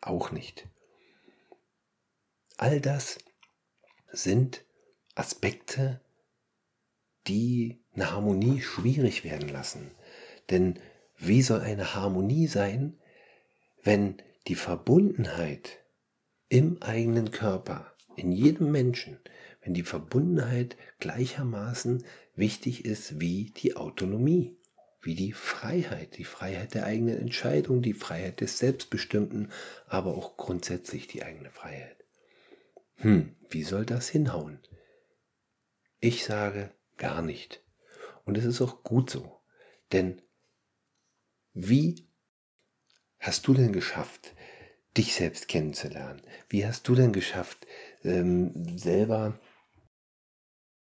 Auch 0.00 0.30
nicht. 0.30 0.68
All 2.56 2.80
das 2.80 3.18
sind 4.10 4.64
Aspekte, 5.18 6.00
die 7.26 7.82
eine 7.94 8.12
Harmonie 8.12 8.60
schwierig 8.60 9.24
werden 9.24 9.48
lassen. 9.48 9.90
Denn 10.50 10.78
wie 11.18 11.42
soll 11.42 11.60
eine 11.60 11.94
Harmonie 11.94 12.46
sein, 12.46 12.98
wenn 13.82 14.22
die 14.46 14.54
Verbundenheit 14.54 15.78
im 16.48 16.80
eigenen 16.82 17.30
Körper, 17.30 17.92
in 18.16 18.32
jedem 18.32 18.70
Menschen, 18.70 19.18
wenn 19.62 19.74
die 19.74 19.82
Verbundenheit 19.82 20.76
gleichermaßen 21.00 22.04
wichtig 22.34 22.84
ist 22.84 23.20
wie 23.20 23.52
die 23.56 23.76
Autonomie, 23.76 24.56
wie 25.02 25.14
die 25.14 25.32
Freiheit, 25.32 26.16
die 26.16 26.24
Freiheit 26.24 26.74
der 26.74 26.84
eigenen 26.84 27.18
Entscheidung, 27.18 27.82
die 27.82 27.92
Freiheit 27.92 28.40
des 28.40 28.58
Selbstbestimmten, 28.58 29.50
aber 29.86 30.16
auch 30.16 30.36
grundsätzlich 30.36 31.08
die 31.08 31.22
eigene 31.22 31.50
Freiheit. 31.50 31.96
Hm, 32.96 33.34
wie 33.50 33.62
soll 33.62 33.84
das 33.84 34.08
hinhauen? 34.08 34.60
Ich 36.00 36.24
sage 36.24 36.72
gar 36.96 37.22
nicht. 37.22 37.64
Und 38.24 38.38
es 38.38 38.44
ist 38.44 38.60
auch 38.60 38.82
gut 38.82 39.10
so. 39.10 39.40
Denn 39.92 40.22
wie 41.54 42.08
hast 43.18 43.46
du 43.46 43.54
denn 43.54 43.72
geschafft, 43.72 44.34
dich 44.96 45.14
selbst 45.14 45.48
kennenzulernen? 45.48 46.22
Wie 46.48 46.66
hast 46.66 46.86
du 46.86 46.94
denn 46.94 47.12
geschafft, 47.12 47.66
ähm, 48.04 48.78
selber 48.78 49.40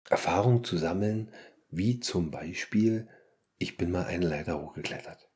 Erfahrungen 0.09 0.63
zu 0.63 0.77
sammeln, 0.77 1.31
wie 1.69 1.99
zum 1.99 2.31
Beispiel, 2.31 3.07
ich 3.57 3.77
bin 3.77 3.91
mal 3.91 4.05
eine 4.05 4.27
Leiter 4.27 4.61
hochgeklettert. 4.61 5.29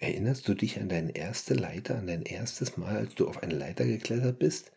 Erinnerst 0.00 0.48
du 0.48 0.54
dich 0.54 0.80
an 0.80 0.88
deine 0.88 1.14
erste 1.14 1.54
Leiter, 1.54 1.98
an 1.98 2.06
dein 2.06 2.22
erstes 2.22 2.76
Mal, 2.76 2.96
als 2.96 3.14
du 3.14 3.28
auf 3.28 3.42
eine 3.42 3.54
Leiter 3.54 3.84
geklettert 3.84 4.38
bist? 4.38 4.72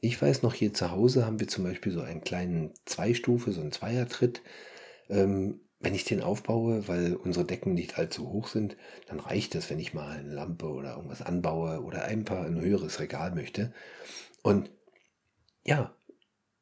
Ich 0.00 0.20
weiß 0.20 0.42
noch, 0.42 0.54
hier 0.54 0.72
zu 0.72 0.90
Hause 0.90 1.26
haben 1.26 1.40
wir 1.40 1.48
zum 1.48 1.64
Beispiel 1.64 1.92
so 1.92 2.00
einen 2.00 2.20
kleinen 2.20 2.72
Zweistufe, 2.84 3.52
so 3.52 3.60
einen 3.60 3.72
Zweiertritt. 3.72 4.42
Ähm, 5.08 5.60
wenn 5.80 5.94
ich 5.94 6.04
den 6.04 6.22
aufbaue, 6.22 6.88
weil 6.88 7.14
unsere 7.14 7.44
Decken 7.44 7.74
nicht 7.74 7.98
allzu 7.98 8.28
hoch 8.30 8.48
sind, 8.48 8.76
dann 9.06 9.20
reicht 9.20 9.54
es, 9.54 9.70
wenn 9.70 9.78
ich 9.78 9.94
mal 9.94 10.18
eine 10.18 10.32
Lampe 10.32 10.66
oder 10.66 10.96
irgendwas 10.96 11.22
anbaue 11.22 11.82
oder 11.82 12.04
einfach 12.04 12.44
ein 12.44 12.60
höheres 12.60 12.98
Regal 13.00 13.32
möchte. 13.34 13.72
Und 14.42 14.70
ja, 15.64 15.94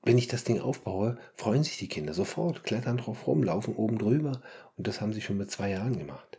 wenn 0.03 0.19
ich 0.19 0.29
das 0.29 0.45
Ding 0.45 0.61
aufbaue, 0.61 1.19
freuen 1.35 1.65
sich 1.65 1.79
die 1.79 1.89
Kinder 1.89 2.15
sofort, 2.15 2.63
klettern 2.65 2.99
drauf 2.99 3.27
rum, 3.27 3.43
laufen 3.43 3.75
oben 3.75 3.99
drüber 3.99 4.43
und 4.77 4.87
das 4.87 5.01
haben 5.01 5.13
sie 5.13 5.23
schon 5.23 5.39
mit 5.39 5.51
zwei 5.51 5.71
Jahren 5.71 5.99
gemacht. 5.99 6.39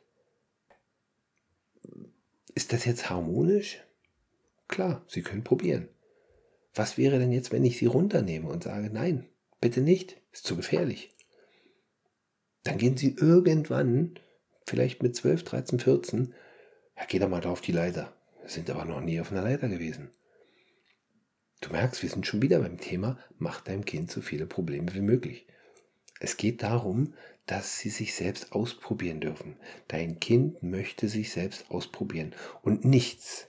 Ist 2.54 2.74
das 2.74 2.86
jetzt 2.86 3.10
harmonisch? 3.10 3.84
Klar, 4.68 5.04
sie 5.08 5.22
können 5.22 5.44
probieren. 5.44 5.90
Was 6.78 6.98
wäre 6.98 7.18
denn 7.18 7.32
jetzt, 7.32 7.52
wenn 7.52 7.66
ich 7.66 7.78
sie 7.78 7.88
runternehme 7.88 8.48
und 8.48 8.64
sage, 8.64 8.92
nein, 8.92 9.26
bitte 9.60 9.82
nicht, 9.82 10.22
ist 10.32 10.46
zu 10.46 10.56
gefährlich? 10.56 11.10
Dann 12.64 12.78
gehen 12.78 12.98
sie 12.98 13.16
irgendwann, 13.18 14.20
vielleicht 14.68 15.02
mit 15.02 15.16
12, 15.16 15.44
13, 15.44 15.80
14, 15.80 16.36
ja, 16.96 17.04
geh 17.08 17.18
doch 17.18 17.30
mal 17.30 17.42
da 17.42 17.50
auf 17.50 17.62
die 17.62 17.72
Leiter. 17.72 18.14
Sind 18.46 18.70
aber 18.70 18.86
noch 18.86 19.02
nie 19.02 19.20
auf 19.20 19.32
einer 19.32 19.42
Leiter 19.42 19.70
gewesen. 19.70 20.12
Du 21.62 21.72
merkst, 21.72 22.04
wir 22.04 22.10
sind 22.10 22.28
schon 22.28 22.44
wieder 22.44 22.60
beim 22.60 22.78
Thema, 22.78 23.18
mach 23.40 23.62
deinem 23.62 23.84
Kind 23.84 24.12
so 24.12 24.22
viele 24.22 24.46
Probleme 24.46 24.94
wie 24.94 25.02
möglich. 25.02 25.48
Es 26.20 26.38
geht 26.38 26.62
darum, 26.62 27.16
dass 27.48 27.80
sie 27.80 27.90
sich 27.90 28.14
selbst 28.14 28.52
ausprobieren 28.52 29.20
dürfen. 29.20 29.58
Dein 29.88 30.20
Kind 30.20 30.62
möchte 30.62 31.10
sich 31.10 31.32
selbst 31.32 31.72
ausprobieren. 31.72 32.36
Und 32.62 32.86
nichts, 32.86 33.48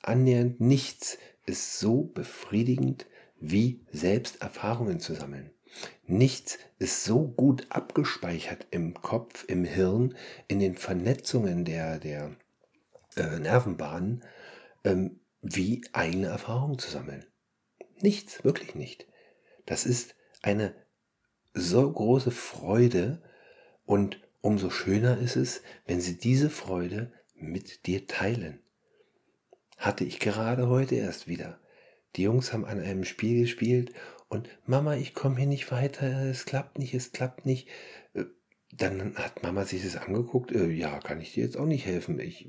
annähernd 0.00 0.60
nichts 0.60 1.18
ist 1.46 1.78
so 1.78 2.02
befriedigend, 2.02 3.06
wie 3.40 3.84
selbst 3.92 4.40
Erfahrungen 4.40 5.00
zu 5.00 5.14
sammeln. 5.14 5.50
Nichts 6.06 6.58
ist 6.78 7.04
so 7.04 7.26
gut 7.26 7.66
abgespeichert 7.70 8.66
im 8.70 8.94
Kopf, 8.94 9.44
im 9.48 9.64
Hirn, 9.64 10.14
in 10.48 10.60
den 10.60 10.76
Vernetzungen 10.76 11.64
der, 11.64 11.98
der 11.98 12.36
äh, 13.16 13.38
Nervenbahnen, 13.38 14.24
ähm, 14.84 15.20
wie 15.42 15.82
eigene 15.92 16.28
Erfahrungen 16.28 16.78
zu 16.78 16.90
sammeln. 16.90 17.26
Nichts, 18.00 18.44
wirklich 18.44 18.74
nicht. 18.74 19.06
Das 19.66 19.84
ist 19.84 20.14
eine 20.42 20.74
so 21.54 21.90
große 21.90 22.30
Freude 22.30 23.22
und 23.84 24.20
umso 24.40 24.70
schöner 24.70 25.18
ist 25.18 25.36
es, 25.36 25.62
wenn 25.86 26.00
sie 26.00 26.18
diese 26.18 26.50
Freude 26.50 27.12
mit 27.34 27.86
dir 27.86 28.06
teilen 28.06 28.63
hatte 29.84 30.04
ich 30.04 30.18
gerade 30.18 30.68
heute 30.68 30.94
erst 30.94 31.28
wieder. 31.28 31.58
Die 32.16 32.22
Jungs 32.22 32.52
haben 32.52 32.64
an 32.64 32.80
einem 32.80 33.04
Spiel 33.04 33.40
gespielt 33.40 33.92
und 34.28 34.48
Mama, 34.66 34.96
ich 34.96 35.14
komme 35.14 35.36
hier 35.36 35.46
nicht 35.46 35.70
weiter, 35.70 36.24
es 36.24 36.46
klappt 36.46 36.78
nicht, 36.78 36.94
es 36.94 37.12
klappt 37.12 37.44
nicht. 37.44 37.68
Äh, 38.14 38.24
dann 38.72 39.14
hat 39.16 39.42
Mama 39.42 39.64
sich 39.64 39.82
das 39.82 39.96
angeguckt, 39.96 40.52
äh, 40.52 40.70
ja, 40.70 40.98
kann 41.00 41.20
ich 41.20 41.34
dir 41.34 41.44
jetzt 41.44 41.56
auch 41.56 41.66
nicht 41.66 41.84
helfen. 41.84 42.18
Ich 42.18 42.48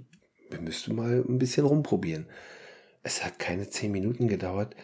müsste 0.61 0.93
mal 0.93 1.23
ein 1.27 1.37
bisschen 1.37 1.65
rumprobieren. 1.65 2.27
Es 3.03 3.23
hat 3.23 3.37
keine 3.37 3.69
zehn 3.69 3.91
Minuten 3.91 4.27
gedauert, 4.27 4.75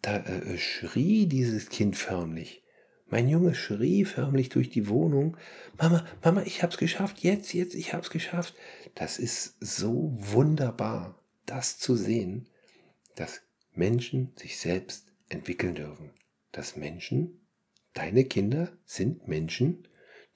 da 0.00 0.16
äh, 0.16 0.56
schrie 0.58 1.26
dieses 1.26 1.68
Kind 1.68 1.96
förmlich. 1.96 2.62
Mein 3.06 3.28
Junge 3.28 3.54
schrie 3.54 4.06
förmlich 4.06 4.48
durch 4.48 4.70
die 4.70 4.88
Wohnung. 4.88 5.36
Mama, 5.78 6.06
Mama, 6.24 6.42
ich 6.46 6.62
hab's 6.62 6.78
geschafft, 6.78 7.18
jetzt, 7.18 7.52
jetzt, 7.52 7.74
ich 7.74 7.92
hab's 7.92 8.08
geschafft. 8.08 8.54
Das 8.94 9.18
ist 9.18 9.56
so 9.60 10.14
wunderbar 10.16 11.21
das 11.46 11.78
zu 11.78 11.96
sehen, 11.96 12.48
dass 13.16 13.42
Menschen 13.74 14.32
sich 14.36 14.58
selbst 14.58 15.12
entwickeln 15.28 15.74
dürfen. 15.74 16.10
Dass 16.52 16.76
Menschen, 16.76 17.46
deine 17.94 18.24
Kinder 18.24 18.76
sind 18.84 19.28
Menschen, 19.28 19.88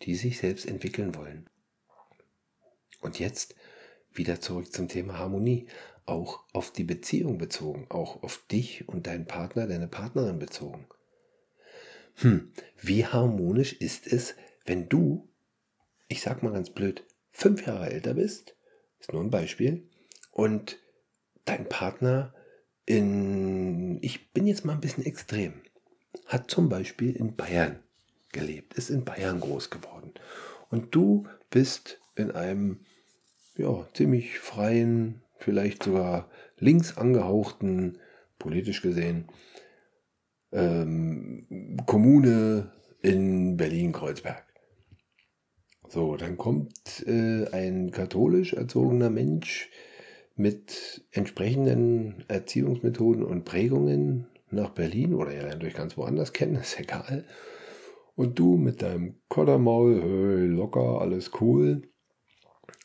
die 0.03 0.15
sich 0.15 0.39
selbst 0.39 0.67
entwickeln 0.67 1.15
wollen. 1.15 1.49
Und 3.01 3.19
jetzt 3.19 3.55
wieder 4.13 4.41
zurück 4.41 4.73
zum 4.73 4.89
Thema 4.89 5.19
Harmonie. 5.19 5.67
Auch 6.07 6.45
auf 6.53 6.73
die 6.73 6.85
Beziehung 6.85 7.37
bezogen, 7.37 7.87
auch 7.89 8.23
auf 8.23 8.45
dich 8.51 8.89
und 8.89 9.07
deinen 9.07 9.27
Partner, 9.27 9.67
deine 9.67 9.89
Partnerin 9.89 10.39
bezogen. 10.39 10.87
Hm, 12.17 12.53
wie 12.81 13.05
harmonisch 13.05 13.73
ist 13.75 14.07
es, 14.07 14.37
wenn 14.65 14.89
du, 14.89 15.29
ich 16.09 16.23
sag 16.23 16.43
mal 16.43 16.53
ganz 16.53 16.71
blöd, 16.71 17.05
fünf 17.33 17.67
Jahre 17.67 17.91
älter 17.91 18.15
bist, 18.15 18.57
ist 19.01 19.13
nur 19.13 19.23
ein 19.23 19.31
Beispiel, 19.31 19.89
und 20.31 20.79
dein 21.47 21.69
Partner 21.69 22.35
in, 22.85 23.99
ich 24.03 24.33
bin 24.33 24.47
jetzt 24.47 24.65
mal 24.65 24.75
ein 24.75 24.81
bisschen 24.81 25.07
extrem, 25.07 25.55
hat 26.27 26.51
zum 26.51 26.69
Beispiel 26.69 27.17
in 27.17 27.35
Bayern 27.35 27.83
gelebt, 28.33 28.75
ist 28.75 28.91
in 28.91 29.05
Bayern 29.05 29.41
groß 29.41 29.71
geworden. 29.71 30.13
Und 30.69 30.95
du 30.95 31.27
bist 31.51 32.01
in 32.17 32.31
einem 32.31 32.85
ja, 33.57 33.87
ziemlich 33.95 34.39
freien, 34.39 35.23
vielleicht 35.39 35.85
sogar 35.85 36.29
links 36.59 36.97
angehauchten, 36.97 37.99
politisch 38.39 38.83
gesehen, 38.83 39.29
ähm, 40.53 41.79
Kommune 41.87 42.73
in 43.01 43.57
Berlin-Kreuzberg. 43.57 44.45
So, 45.89 46.17
dann 46.17 46.37
kommt 46.37 47.05
äh, 47.07 47.47
ein 47.53 47.91
katholisch 47.91 48.53
erzogener 48.53 49.11
Mensch 49.11 49.71
mit 50.37 51.07
entsprechenden 51.11 52.25
Erziehungsmethoden 52.29 53.25
und 53.25 53.45
Prägungen 53.45 54.27
nach 54.51 54.71
Berlin 54.71 55.15
oder 55.15 55.33
er 55.33 55.45
lernt 55.45 55.65
euch 55.65 55.75
ganz 55.75 55.97
woanders 55.97 56.33
kennen, 56.33 56.57
ist 56.61 56.79
egal. 56.79 57.25
Und 58.15 58.39
du 58.39 58.57
mit 58.57 58.83
deinem 58.83 59.17
Koddermaul, 59.29 60.01
hey, 60.01 60.47
locker, 60.47 61.01
alles 61.01 61.33
cool. 61.41 61.83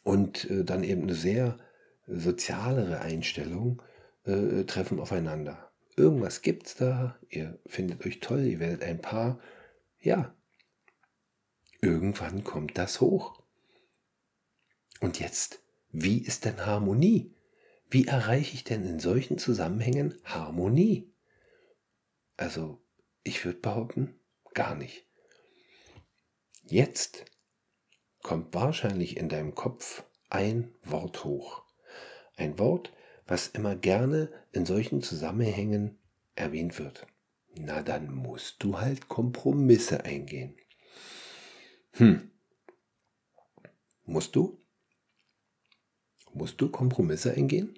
Und 0.04 0.50
äh, 0.50 0.64
dann 0.64 0.84
eben 0.84 1.04
eine 1.04 1.14
sehr 1.14 1.58
sozialere 2.08 3.00
Einstellung 3.02 3.82
äh, 4.24 4.64
treffen 4.64 5.00
aufeinander. 5.00 5.72
Irgendwas 5.96 6.42
gibt's 6.42 6.76
da, 6.76 7.18
ihr 7.30 7.60
findet 7.66 8.06
euch 8.06 8.20
toll, 8.20 8.42
ihr 8.46 8.60
werdet 8.60 8.84
ein 8.84 9.02
Paar. 9.02 9.40
Ja, 10.00 10.34
irgendwann 11.82 12.44
kommt 12.44 12.78
das 12.78 13.02
hoch. 13.02 13.42
Und 15.00 15.20
jetzt, 15.20 15.64
wie 15.92 16.20
ist 16.20 16.46
denn 16.46 16.66
Harmonie? 16.66 17.34
Wie 17.94 18.08
erreiche 18.08 18.56
ich 18.56 18.64
denn 18.64 18.86
in 18.86 19.02
solchen 19.02 19.38
Zusammenhängen 19.38 20.18
Harmonie? 20.24 21.14
Also, 22.38 22.82
ich 23.22 23.44
würde 23.44 23.60
behaupten, 23.60 24.18
gar 24.54 24.76
nicht. 24.76 25.06
Jetzt 26.64 27.26
kommt 28.24 28.54
wahrscheinlich 28.54 29.18
in 29.18 29.28
deinem 29.28 29.56
Kopf 29.56 30.06
ein 30.30 30.74
Wort 30.84 31.26
hoch. 31.26 31.66
Ein 32.38 32.58
Wort, 32.60 32.94
was 33.28 33.50
immer 33.50 33.76
gerne 33.76 34.32
in 34.54 34.66
solchen 34.66 35.04
Zusammenhängen 35.04 36.00
erwähnt 36.36 36.80
wird. 36.80 37.06
Na, 37.56 37.82
dann 37.82 38.10
musst 38.14 38.64
du 38.64 38.80
halt 38.80 39.10
Kompromisse 39.10 40.06
eingehen. 40.06 40.56
Hm. 41.96 42.32
Musst 44.06 44.34
du? 44.38 44.64
Musst 46.34 46.62
du 46.62 46.72
Kompromisse 46.72 47.34
eingehen? 47.34 47.78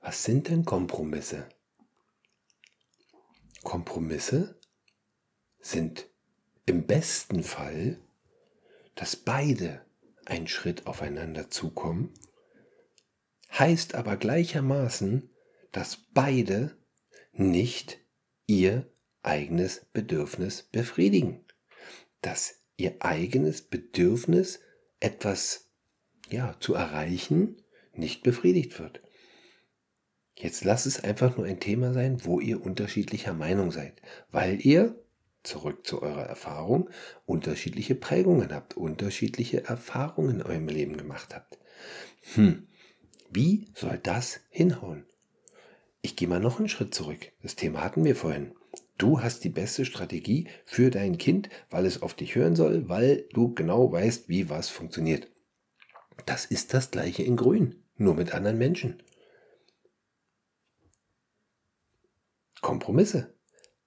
Was 0.00 0.24
sind 0.24 0.48
denn 0.48 0.64
Kompromisse? 0.64 1.48
Kompromisse 3.62 4.58
sind 5.60 6.08
im 6.64 6.86
besten 6.86 7.42
Fall, 7.42 8.00
dass 8.94 9.16
beide 9.16 9.84
einen 10.24 10.48
Schritt 10.48 10.86
aufeinander 10.86 11.50
zukommen, 11.50 12.14
heißt 13.52 13.94
aber 13.94 14.16
gleichermaßen, 14.16 15.28
dass 15.72 15.98
beide 16.14 16.76
nicht 17.32 17.98
ihr 18.46 18.90
eigenes 19.22 19.84
Bedürfnis 19.92 20.62
befriedigen, 20.62 21.44
dass 22.22 22.62
ihr 22.76 22.96
eigenes 23.00 23.62
Bedürfnis, 23.62 24.60
etwas 25.00 25.70
ja, 26.30 26.56
zu 26.60 26.74
erreichen, 26.74 27.62
nicht 27.92 28.22
befriedigt 28.22 28.78
wird. 28.78 29.02
Jetzt 30.42 30.64
lasst 30.64 30.86
es 30.86 31.04
einfach 31.04 31.36
nur 31.36 31.44
ein 31.44 31.60
Thema 31.60 31.92
sein, 31.92 32.24
wo 32.24 32.40
ihr 32.40 32.64
unterschiedlicher 32.64 33.34
Meinung 33.34 33.70
seid, 33.72 34.00
weil 34.30 34.64
ihr 34.64 34.98
zurück 35.42 35.86
zu 35.86 36.00
eurer 36.02 36.24
Erfahrung, 36.24 36.88
unterschiedliche 37.26 37.94
Prägungen 37.94 38.52
habt, 38.52 38.76
unterschiedliche 38.76 39.64
Erfahrungen 39.64 40.36
in 40.36 40.42
eurem 40.42 40.68
Leben 40.68 40.96
gemacht 40.96 41.34
habt. 41.34 41.58
Hm, 42.34 42.66
wie 43.30 43.68
soll 43.74 43.98
das 44.02 44.40
hinhauen? 44.48 45.04
Ich 46.02 46.16
gehe 46.16 46.28
mal 46.28 46.40
noch 46.40 46.58
einen 46.58 46.68
Schritt 46.68 46.94
zurück. 46.94 47.32
Das 47.42 47.56
Thema 47.56 47.82
hatten 47.84 48.04
wir 48.04 48.16
vorhin. 48.16 48.52
Du 48.96 49.22
hast 49.22 49.44
die 49.44 49.50
beste 49.50 49.84
Strategie 49.84 50.48
für 50.64 50.90
dein 50.90 51.18
Kind, 51.18 51.48
weil 51.70 51.86
es 51.86 52.02
auf 52.02 52.14
dich 52.14 52.34
hören 52.34 52.56
soll, 52.56 52.88
weil 52.88 53.26
du 53.32 53.54
genau 53.54 53.92
weißt, 53.92 54.28
wie 54.28 54.48
was 54.48 54.68
funktioniert. 54.68 55.28
Das 56.26 56.44
ist 56.44 56.74
das 56.74 56.90
gleiche 56.90 57.22
in 57.22 57.36
Grün, 57.36 57.82
nur 57.96 58.14
mit 58.14 58.34
anderen 58.34 58.58
Menschen. 58.58 59.02
Kompromisse 62.60 63.34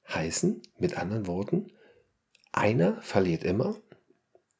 heißen, 0.07 0.61
mit 0.79 0.97
anderen 0.97 1.27
Worten, 1.27 1.71
einer 2.51 3.01
verliert 3.01 3.43
immer. 3.43 3.75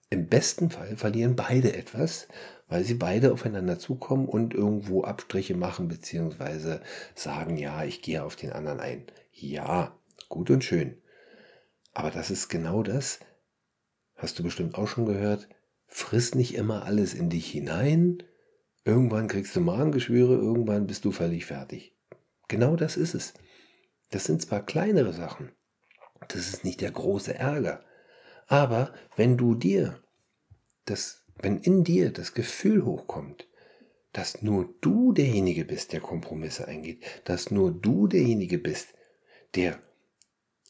Im 0.09 0.27
besten 0.27 0.69
Fall 0.69 0.95
verlieren 0.95 1.35
beide 1.35 1.73
etwas, 1.73 2.27
weil 2.67 2.83
sie 2.83 2.93
beide 2.95 3.33
aufeinander 3.33 3.79
zukommen 3.79 4.27
und 4.27 4.53
irgendwo 4.53 5.03
Abstriche 5.03 5.55
machen, 5.55 5.87
beziehungsweise 5.87 6.81
sagen, 7.15 7.57
ja, 7.57 7.83
ich 7.83 8.01
gehe 8.01 8.23
auf 8.23 8.35
den 8.35 8.51
anderen 8.51 8.79
ein. 8.79 9.05
Ja, 9.31 9.97
gut 10.29 10.49
und 10.49 10.63
schön. 10.63 10.97
Aber 11.93 12.09
das 12.09 12.31
ist 12.31 12.49
genau 12.49 12.81
das, 12.83 13.19
hast 14.15 14.39
du 14.39 14.43
bestimmt 14.43 14.75
auch 14.75 14.87
schon 14.87 15.05
gehört, 15.05 15.47
friss 15.87 16.33
nicht 16.33 16.55
immer 16.55 16.85
alles 16.85 17.13
in 17.13 17.29
dich 17.29 17.51
hinein, 17.51 18.23
irgendwann 18.85 19.27
kriegst 19.27 19.55
du 19.55 19.61
Magengeschwüre, 19.61 20.33
irgendwann 20.33 20.87
bist 20.87 21.05
du 21.05 21.11
völlig 21.11 21.45
fertig. 21.45 21.95
Genau 22.47 22.75
das 22.75 22.97
ist 22.97 23.13
es. 23.13 23.33
Das 24.13 24.25
sind 24.25 24.43
zwar 24.43 24.63
kleinere 24.63 25.11
Sachen, 25.11 25.51
das 26.27 26.47
ist 26.47 26.63
nicht 26.63 26.81
der 26.81 26.91
große 26.91 27.33
Ärger, 27.33 27.83
aber 28.45 28.93
wenn 29.15 29.37
du 29.37 29.55
dir, 29.55 30.03
das, 30.85 31.23
wenn 31.41 31.57
in 31.57 31.83
dir 31.83 32.13
das 32.13 32.35
Gefühl 32.35 32.85
hochkommt, 32.85 33.47
dass 34.11 34.43
nur 34.43 34.71
du 34.81 35.13
derjenige 35.13 35.65
bist, 35.65 35.93
der 35.93 35.99
Kompromisse 35.99 36.67
eingeht, 36.67 37.03
dass 37.25 37.49
nur 37.49 37.71
du 37.71 38.07
derjenige 38.07 38.59
bist, 38.59 38.89
der 39.55 39.79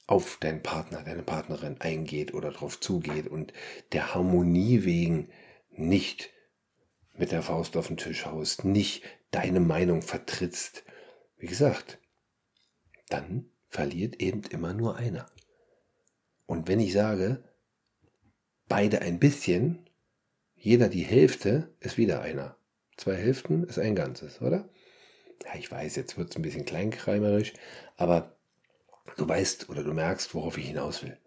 auf 0.07 0.37
deinen 0.39 0.63
Partner, 0.63 1.03
deine 1.03 1.23
Partnerin 1.23 1.81
eingeht 1.81 2.33
oder 2.33 2.49
darauf 2.49 2.79
zugeht 2.79 3.27
und 3.27 3.51
der 3.91 4.15
Harmonie 4.15 4.85
wegen 4.85 5.27
nicht 5.69 6.29
mit 7.13 7.33
der 7.33 7.41
Faust 7.41 7.75
auf 7.75 7.87
den 7.87 7.97
Tisch 7.97 8.25
haust, 8.25 8.63
nicht 8.63 9.03
deine 9.31 9.59
Meinung 9.59 10.01
vertrittst. 10.01 10.85
Wie 11.37 11.47
gesagt, 11.47 11.99
dann 13.09 13.49
verliert 13.69 14.21
eben 14.21 14.43
immer 14.51 14.73
nur 14.73 14.95
einer. 14.95 15.25
Und 16.45 16.67
wenn 16.67 16.79
ich 16.79 16.93
sage, 16.93 17.43
beide 18.67 19.01
ein 19.01 19.19
bisschen, 19.19 19.89
jeder 20.55 20.89
die 20.89 21.03
Hälfte, 21.03 21.73
ist 21.79 21.97
wieder 21.97 22.21
einer. 22.21 22.55
Zwei 22.97 23.15
Hälften 23.15 23.63
ist 23.63 23.79
ein 23.79 23.95
Ganzes, 23.95 24.41
oder? 24.41 24.69
Ja, 25.43 25.55
ich 25.55 25.69
weiß, 25.71 25.95
jetzt 25.95 26.17
wird 26.17 26.29
es 26.29 26.35
ein 26.35 26.41
bisschen 26.41 26.65
kleinkreimerisch, 26.65 27.53
aber 27.97 28.37
du 29.17 29.27
weißt 29.27 29.69
oder 29.69 29.83
du 29.83 29.93
merkst, 29.93 30.33
worauf 30.35 30.57
ich 30.57 30.67
hinaus 30.67 31.03
will. 31.03 31.17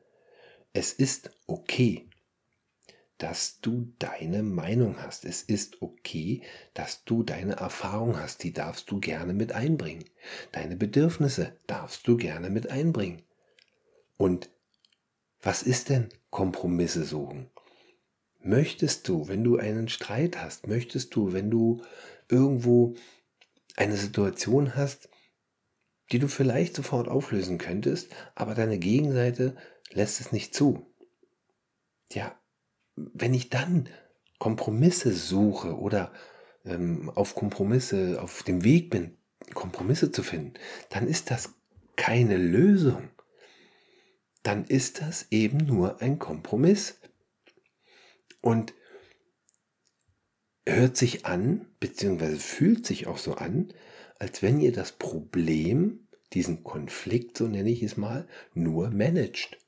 Es 0.72 0.92
ist 0.92 1.30
okay, 1.46 2.08
dass 3.18 3.61
du 3.61 3.92
deine 3.98 4.42
Meinung 4.42 5.00
hast. 5.00 5.24
Es 5.24 5.42
ist 5.42 5.81
okay, 5.81 6.42
dass 6.74 7.05
du 7.05 7.22
deine 7.22 7.55
Erfahrung 7.55 8.18
hast. 8.18 8.42
Die 8.42 8.52
darfst 8.52 8.90
du 8.90 9.00
gerne 9.00 9.33
mit 9.33 9.52
einbringen. 9.52 10.05
Deine 10.52 10.76
Bedürfnisse 10.76 11.57
darfst 11.66 12.07
du 12.07 12.16
gerne 12.16 12.50
mit 12.50 12.70
einbringen. 12.70 13.22
Und 14.18 14.50
was 15.40 15.62
ist 15.62 15.88
denn 15.88 16.09
Kompromisse 16.31 17.05
suchen? 17.05 17.50
Möchtest 18.40 19.09
du, 19.09 19.29
wenn 19.29 19.44
du 19.44 19.57
einen 19.57 19.88
Streit 19.88 20.40
hast, 20.40 20.66
möchtest 20.66 21.14
du, 21.14 21.33
wenn 21.33 21.50
du 21.50 21.83
irgendwo 22.29 22.94
eine 23.76 23.96
Situation 23.96 24.74
hast, 24.76 25.09
die 26.12 26.18
du 26.18 26.29
vielleicht 26.29 26.76
sofort 26.76 27.09
auflösen 27.09 27.59
könntest, 27.59 28.14
aber 28.35 28.55
deine 28.55 28.79
Gegenseite 28.79 29.57
lässt 29.90 30.20
es 30.20 30.33
nicht 30.33 30.55
zu. 30.55 30.87
Ja, 32.12 32.38
wenn 32.96 33.35
ich 33.35 33.50
dann 33.50 33.88
Kompromisse 34.38 35.12
suche 35.12 35.76
oder 35.76 36.12
ähm, 36.64 37.11
auf 37.14 37.35
Kompromisse 37.35 38.20
auf 38.20 38.42
dem 38.42 38.64
Weg 38.64 38.90
bin, 38.90 39.16
Kompromisse 39.54 40.11
zu 40.11 40.22
finden, 40.22 40.54
dann 40.90 41.06
ist 41.06 41.30
das 41.30 41.54
keine 41.96 42.37
Lösung. 42.37 43.09
Dann 44.42 44.64
ist 44.64 45.00
das 45.00 45.26
eben 45.30 45.59
nur 45.59 46.00
ein 46.00 46.18
Kompromiss. 46.18 47.00
Und 48.40 48.74
hört 50.66 50.96
sich 50.96 51.26
an, 51.26 51.66
beziehungsweise 51.80 52.38
fühlt 52.38 52.87
sich 52.87 53.06
auch 53.06 53.18
so 53.18 53.35
an, 53.35 53.72
als 54.18 54.42
wenn 54.42 54.61
ihr 54.61 54.72
das 54.72 54.92
Problem, 54.92 56.09
diesen 56.32 56.64
Konflikt, 56.64 57.38
so 57.38 57.46
nenne 57.46 57.70
ich 57.70 57.82
es 57.82 57.96
mal, 57.96 58.28
nur 58.54 58.90
managt. 58.90 59.59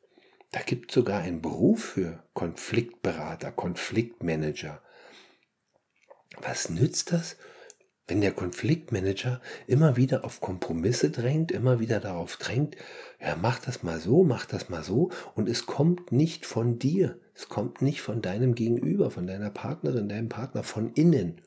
Da 0.51 0.61
gibt 0.61 0.91
es 0.91 0.95
sogar 0.95 1.21
einen 1.21 1.43
Beruf 1.43 1.85
für 1.85 2.23
Konfliktberater, 2.33 3.53
Konfliktmanager. 3.53 4.81
Was 6.41 6.71
nützt 6.71 7.13
das, 7.13 7.37
wenn 8.07 8.23
der 8.23 8.33
Konfliktmanager 8.33 9.43
immer 9.67 9.97
wieder 9.97 10.25
auf 10.25 10.41
Kompromisse 10.41 11.11
drängt, 11.11 11.53
immer 11.53 11.79
wieder 11.79 12.01
darauf 12.01 12.39
drängt, 12.39 12.77
ja, 13.21 13.37
mach 13.37 13.59
das 13.59 13.83
mal 13.83 14.01
so, 14.01 14.25
mach 14.25 14.47
das 14.47 14.71
mal 14.71 14.83
so, 14.83 15.11
und 15.35 15.49
es 15.49 15.67
kommt 15.67 16.11
nicht 16.11 16.47
von 16.47 16.79
dir, 16.79 17.21
es 17.35 17.51
kommt 17.51 17.83
nicht 17.83 18.01
von 18.01 18.23
deinem 18.23 18.55
Gegenüber, 18.55 19.11
von 19.11 19.27
deiner 19.27 19.51
Partnerin, 19.51 20.09
deinem 20.09 20.31
Partner, 20.31 20.63
von 20.63 20.93
innen. 20.95 21.43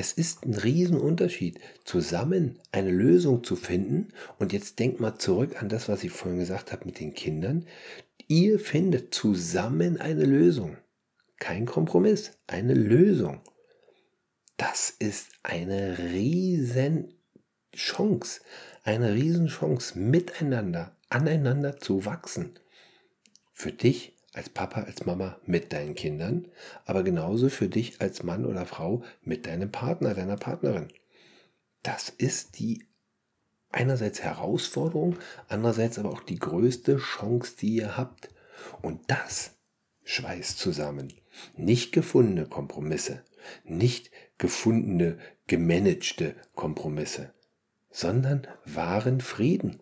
Es 0.00 0.12
ist 0.12 0.44
ein 0.44 0.54
Riesenunterschied, 0.54 1.58
zusammen 1.82 2.60
eine 2.70 2.92
Lösung 2.92 3.42
zu 3.42 3.56
finden. 3.56 4.12
Und 4.38 4.52
jetzt 4.52 4.78
denk 4.78 5.00
mal 5.00 5.18
zurück 5.18 5.60
an 5.60 5.68
das, 5.68 5.88
was 5.88 6.04
ich 6.04 6.12
vorhin 6.12 6.38
gesagt 6.38 6.70
habe 6.70 6.84
mit 6.84 7.00
den 7.00 7.14
Kindern. 7.14 7.66
Ihr 8.28 8.60
findet 8.60 9.12
zusammen 9.12 10.00
eine 10.00 10.24
Lösung. 10.24 10.76
Kein 11.40 11.66
Kompromiss, 11.66 12.38
eine 12.46 12.74
Lösung. 12.74 13.40
Das 14.56 14.88
ist 14.88 15.30
eine 15.42 15.98
riesen 15.98 17.14
Chance, 17.74 18.42
eine 18.84 19.14
riesen 19.14 19.48
Chance, 19.48 19.98
miteinander, 19.98 20.96
aneinander 21.08 21.78
zu 21.78 22.04
wachsen. 22.04 22.56
Für 23.52 23.72
dich 23.72 24.14
als 24.34 24.48
Papa, 24.48 24.82
als 24.82 25.06
Mama 25.06 25.38
mit 25.46 25.72
deinen 25.72 25.94
Kindern, 25.94 26.48
aber 26.84 27.02
genauso 27.02 27.48
für 27.48 27.68
dich 27.68 28.00
als 28.00 28.22
Mann 28.22 28.44
oder 28.44 28.66
Frau 28.66 29.02
mit 29.22 29.46
deinem 29.46 29.70
Partner, 29.70 30.14
deiner 30.14 30.36
Partnerin. 30.36 30.88
Das 31.82 32.08
ist 32.10 32.58
die 32.58 32.84
einerseits 33.70 34.20
Herausforderung, 34.22 35.16
andererseits 35.48 35.98
aber 35.98 36.10
auch 36.10 36.22
die 36.22 36.38
größte 36.38 36.98
Chance, 36.98 37.54
die 37.60 37.76
ihr 37.76 37.96
habt. 37.96 38.28
Und 38.82 39.00
das 39.10 39.52
schweißt 40.04 40.58
zusammen. 40.58 41.12
Nicht 41.56 41.92
gefundene 41.92 42.46
Kompromisse, 42.46 43.22
nicht 43.64 44.10
gefundene, 44.38 45.18
gemanagte 45.46 46.34
Kompromisse, 46.54 47.32
sondern 47.90 48.46
wahren 48.64 49.20
Frieden 49.20 49.80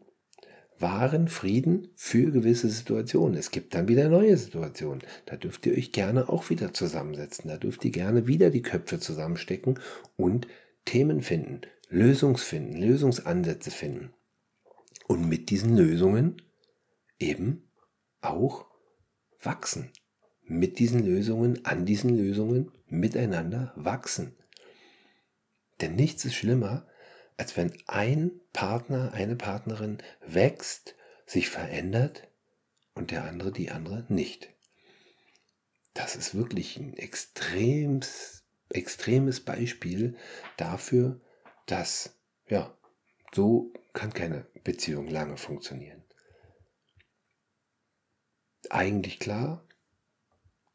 wahren 0.79 1.29
Frieden 1.29 1.89
für 1.95 2.31
gewisse 2.31 2.69
Situationen. 2.69 3.37
Es 3.37 3.51
gibt 3.51 3.75
dann 3.75 3.89
wieder 3.89 4.09
neue 4.09 4.37
Situationen. 4.37 5.03
Da 5.25 5.37
dürft 5.37 5.67
ihr 5.67 5.73
euch 5.73 5.93
gerne 5.93 6.29
auch 6.29 6.51
wieder 6.51 6.75
zusammensetzen. 6.75 7.49
Da 7.49 7.57
dürft 7.57 7.85
ihr 7.85 7.91
gerne 7.91 8.27
wieder 8.27 8.51
die 8.51 8.63
Köpfe 8.63 8.99
zusammenstecken 8.99 9.79
und 10.17 10.47
Themen 10.85 11.23
finden, 11.23 11.63
Lösungsfinden, 11.89 12.81
Lösungsansätze 12.81 13.71
finden. 13.71 14.13
Und 15.07 15.29
mit 15.29 15.51
diesen 15.51 15.77
Lösungen 15.77 16.43
eben 17.19 17.71
auch 18.21 18.67
wachsen. 19.41 19.91
Mit 20.43 20.79
diesen 20.79 21.05
Lösungen, 21.05 21.65
an 21.65 21.87
diesen 21.87 22.17
Lösungen 22.17 22.71
miteinander 22.87 23.73
wachsen. 23.77 24.37
Denn 25.81 25.97
nichts 25.97 26.25
ist 26.25 26.35
schlimmer, 26.35 26.87
als 27.37 27.57
wenn 27.57 27.77
ein 27.87 28.41
Partner, 28.53 29.13
eine 29.13 29.37
Partnerin 29.37 29.99
wächst, 30.21 30.95
sich 31.27 31.49
verändert 31.49 32.29
und 32.95 33.11
der 33.11 33.25
andere, 33.25 33.53
die 33.53 33.71
andere 33.71 34.05
nicht. 34.09 34.51
Das 35.93 36.17
ist 36.17 36.35
wirklich 36.35 36.77
ein 36.77 36.97
extremes, 36.97 38.45
extremes 38.69 39.41
Beispiel 39.41 40.17
dafür, 40.57 41.21
dass, 41.67 42.19
ja, 42.49 42.77
so 43.35 43.73
kann 43.93 44.13
keine 44.13 44.47
Beziehung 44.63 45.09
lange 45.09 45.37
funktionieren. 45.37 46.05
Eigentlich 48.71 49.19
klar, 49.19 49.67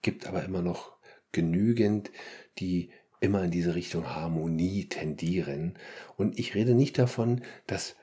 gibt 0.01 0.25
aber 0.25 0.43
immer 0.43 0.61
noch 0.61 0.97
genügend, 1.31 2.11
die 2.59 2.91
immer 3.21 3.43
in 3.43 3.51
diese 3.51 3.75
Richtung 3.75 4.09
Harmonie 4.09 4.89
tendieren. 4.89 5.75
Und 6.17 6.37
ich 6.37 6.53
rede 6.55 6.73
nicht 6.73 6.97
davon, 6.97 7.41
dass 7.67 7.95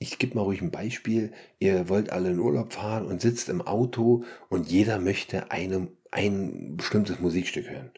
ich 0.00 0.18
gebe 0.18 0.34
mal 0.34 0.42
ruhig 0.42 0.60
ein 0.60 0.72
Beispiel. 0.72 1.32
Ihr 1.60 1.88
wollt 1.88 2.10
alle 2.10 2.30
in 2.30 2.40
Urlaub 2.40 2.72
fahren 2.72 3.06
und 3.06 3.20
sitzt 3.20 3.48
im 3.48 3.62
Auto 3.62 4.24
und 4.48 4.68
jeder 4.68 4.98
möchte 4.98 5.52
einem 5.52 5.96
ein 6.10 6.76
bestimmtes 6.76 7.20
Musikstück 7.20 7.70
hören. 7.70 7.92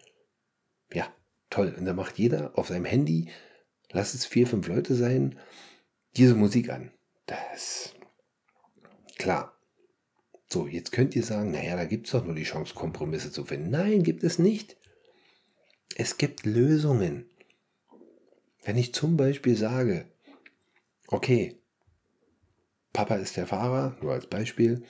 Ja, 0.92 1.10
toll. 1.48 1.74
Und 1.78 1.86
da 1.86 1.94
macht 1.94 2.18
jeder 2.18 2.58
auf 2.58 2.68
seinem 2.68 2.84
Handy, 2.84 3.30
lass 3.90 4.12
es 4.12 4.26
vier, 4.26 4.46
fünf 4.46 4.68
Leute 4.68 4.94
sein, 4.94 5.38
diese 6.16 6.34
Musik 6.34 6.68
an. 6.70 6.90
Das 7.24 7.94
klar. 9.16 9.56
So, 10.48 10.66
jetzt 10.66 10.92
könnt 10.92 11.16
ihr 11.16 11.22
sagen, 11.22 11.50
naja, 11.50 11.76
da 11.76 11.84
gibt 11.84 12.06
es 12.06 12.12
doch 12.12 12.24
nur 12.24 12.34
die 12.34 12.44
Chance, 12.44 12.74
Kompromisse 12.74 13.32
zu 13.32 13.44
finden. 13.44 13.70
Nein, 13.70 14.02
gibt 14.02 14.22
es 14.22 14.38
nicht. 14.38 14.76
Es 15.96 16.18
gibt 16.18 16.44
Lösungen. 16.44 17.30
Wenn 18.64 18.76
ich 18.76 18.92
zum 18.94 19.16
Beispiel 19.16 19.56
sage, 19.56 20.06
okay, 21.06 21.60
Papa 22.92 23.14
ist 23.14 23.36
der 23.36 23.46
Fahrer, 23.46 23.96
nur 24.00 24.12
als 24.12 24.26
Beispiel, 24.26 24.82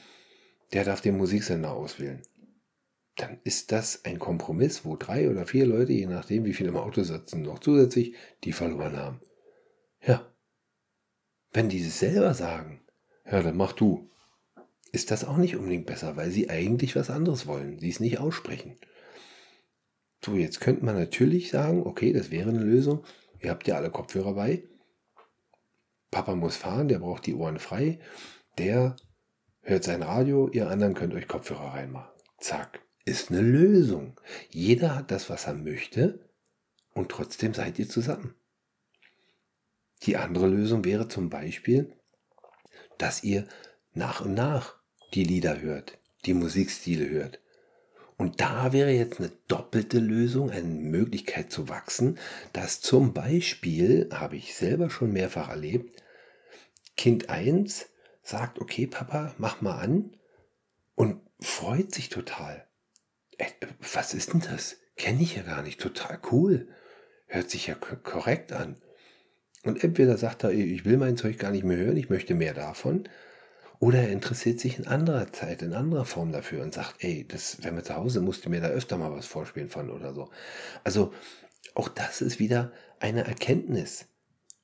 der 0.72 0.84
darf 0.84 1.02
den 1.02 1.18
Musiksender 1.18 1.72
auswählen. 1.72 2.22
Dann 3.16 3.38
ist 3.44 3.70
das 3.70 4.04
ein 4.06 4.18
Kompromiss, 4.18 4.86
wo 4.86 4.96
drei 4.96 5.30
oder 5.30 5.46
vier 5.46 5.66
Leute, 5.66 5.92
je 5.92 6.06
nachdem 6.06 6.46
wie 6.46 6.54
viele 6.54 6.70
im 6.70 6.76
Auto 6.78 7.02
sitzen, 7.02 7.42
noch 7.42 7.58
zusätzlich 7.58 8.14
die 8.42 8.52
verloren 8.52 8.96
haben. 8.96 9.20
Ja. 10.06 10.32
Wenn 11.52 11.68
die 11.68 11.80
es 11.80 11.98
selber 11.98 12.32
sagen, 12.32 12.80
ja, 13.26 13.42
dann 13.42 13.56
mach 13.56 13.72
du. 13.72 14.10
Ist 14.90 15.10
das 15.10 15.24
auch 15.24 15.36
nicht 15.36 15.56
unbedingt 15.56 15.86
besser, 15.86 16.16
weil 16.16 16.30
sie 16.30 16.48
eigentlich 16.48 16.96
was 16.96 17.10
anderes 17.10 17.46
wollen, 17.46 17.78
sie 17.78 17.90
es 17.90 18.00
nicht 18.00 18.18
aussprechen. 18.18 18.78
So, 20.24 20.36
jetzt 20.36 20.60
könnte 20.60 20.86
man 20.86 20.94
natürlich 20.94 21.50
sagen, 21.50 21.82
okay, 21.86 22.14
das 22.14 22.30
wäre 22.30 22.48
eine 22.48 22.62
Lösung. 22.62 23.04
Ihr 23.40 23.50
habt 23.50 23.66
ja 23.66 23.76
alle 23.76 23.90
Kopfhörer 23.90 24.32
bei. 24.32 24.62
Papa 26.10 26.34
muss 26.34 26.56
fahren, 26.56 26.88
der 26.88 27.00
braucht 27.00 27.26
die 27.26 27.34
Ohren 27.34 27.58
frei. 27.58 27.98
Der 28.56 28.96
hört 29.60 29.84
sein 29.84 30.02
Radio, 30.02 30.48
ihr 30.48 30.70
anderen 30.70 30.94
könnt 30.94 31.12
euch 31.12 31.28
Kopfhörer 31.28 31.74
reinmachen. 31.74 32.10
Zack, 32.38 32.80
ist 33.04 33.30
eine 33.30 33.42
Lösung. 33.42 34.18
Jeder 34.48 34.94
hat 34.94 35.10
das, 35.10 35.28
was 35.28 35.46
er 35.46 35.54
möchte 35.54 36.30
und 36.94 37.10
trotzdem 37.10 37.52
seid 37.52 37.78
ihr 37.78 37.88
zusammen. 37.90 38.34
Die 40.04 40.16
andere 40.16 40.48
Lösung 40.48 40.86
wäre 40.86 41.08
zum 41.08 41.28
Beispiel, 41.28 41.92
dass 42.96 43.24
ihr 43.24 43.46
nach 43.92 44.22
und 44.22 44.32
nach 44.32 44.76
die 45.12 45.24
Lieder 45.24 45.60
hört, 45.60 45.98
die 46.24 46.34
Musikstile 46.34 47.10
hört. 47.10 47.43
Und 48.16 48.40
da 48.40 48.72
wäre 48.72 48.90
jetzt 48.90 49.18
eine 49.18 49.32
doppelte 49.48 49.98
Lösung, 49.98 50.50
eine 50.50 50.68
Möglichkeit 50.68 51.50
zu 51.50 51.68
wachsen, 51.68 52.18
dass 52.52 52.80
zum 52.80 53.12
Beispiel, 53.12 54.08
habe 54.12 54.36
ich 54.36 54.54
selber 54.54 54.88
schon 54.88 55.12
mehrfach 55.12 55.48
erlebt, 55.48 56.02
Kind 56.96 57.28
1 57.28 57.86
sagt, 58.22 58.60
okay 58.60 58.86
Papa, 58.86 59.34
mach 59.38 59.60
mal 59.60 59.78
an 59.78 60.16
und 60.94 61.20
freut 61.40 61.92
sich 61.92 62.08
total. 62.08 62.66
Äh, 63.38 63.46
was 63.92 64.14
ist 64.14 64.32
denn 64.32 64.40
das? 64.40 64.76
Kenne 64.96 65.22
ich 65.22 65.34
ja 65.34 65.42
gar 65.42 65.62
nicht. 65.62 65.80
Total 65.80 66.18
cool. 66.30 66.68
Hört 67.26 67.50
sich 67.50 67.66
ja 67.66 67.74
korrekt 67.74 68.52
an. 68.52 68.76
Und 69.64 69.82
entweder 69.82 70.16
sagt 70.18 70.44
er, 70.44 70.52
ich 70.52 70.84
will 70.84 70.98
mein 70.98 71.16
Zeug 71.16 71.38
gar 71.38 71.50
nicht 71.50 71.64
mehr 71.64 71.78
hören, 71.78 71.96
ich 71.96 72.10
möchte 72.10 72.34
mehr 72.34 72.54
davon. 72.54 73.08
Oder 73.80 74.00
er 74.00 74.10
interessiert 74.10 74.60
sich 74.60 74.78
in 74.78 74.86
anderer 74.86 75.32
Zeit, 75.32 75.62
in 75.62 75.74
anderer 75.74 76.04
Form 76.04 76.32
dafür 76.32 76.62
und 76.62 76.72
sagt, 76.72 77.02
ey, 77.02 77.26
das, 77.26 77.58
wenn 77.62 77.76
wir 77.76 77.84
zu 77.84 77.96
Hause, 77.96 78.20
musst 78.20 78.44
du 78.44 78.50
mir 78.50 78.60
da 78.60 78.68
öfter 78.68 78.96
mal 78.96 79.12
was 79.12 79.26
vorspielen 79.26 79.68
von 79.68 79.90
oder 79.90 80.14
so. 80.14 80.30
Also 80.84 81.12
auch 81.74 81.88
das 81.88 82.20
ist 82.20 82.38
wieder 82.38 82.72
eine 83.00 83.26
Erkenntnis 83.26 84.06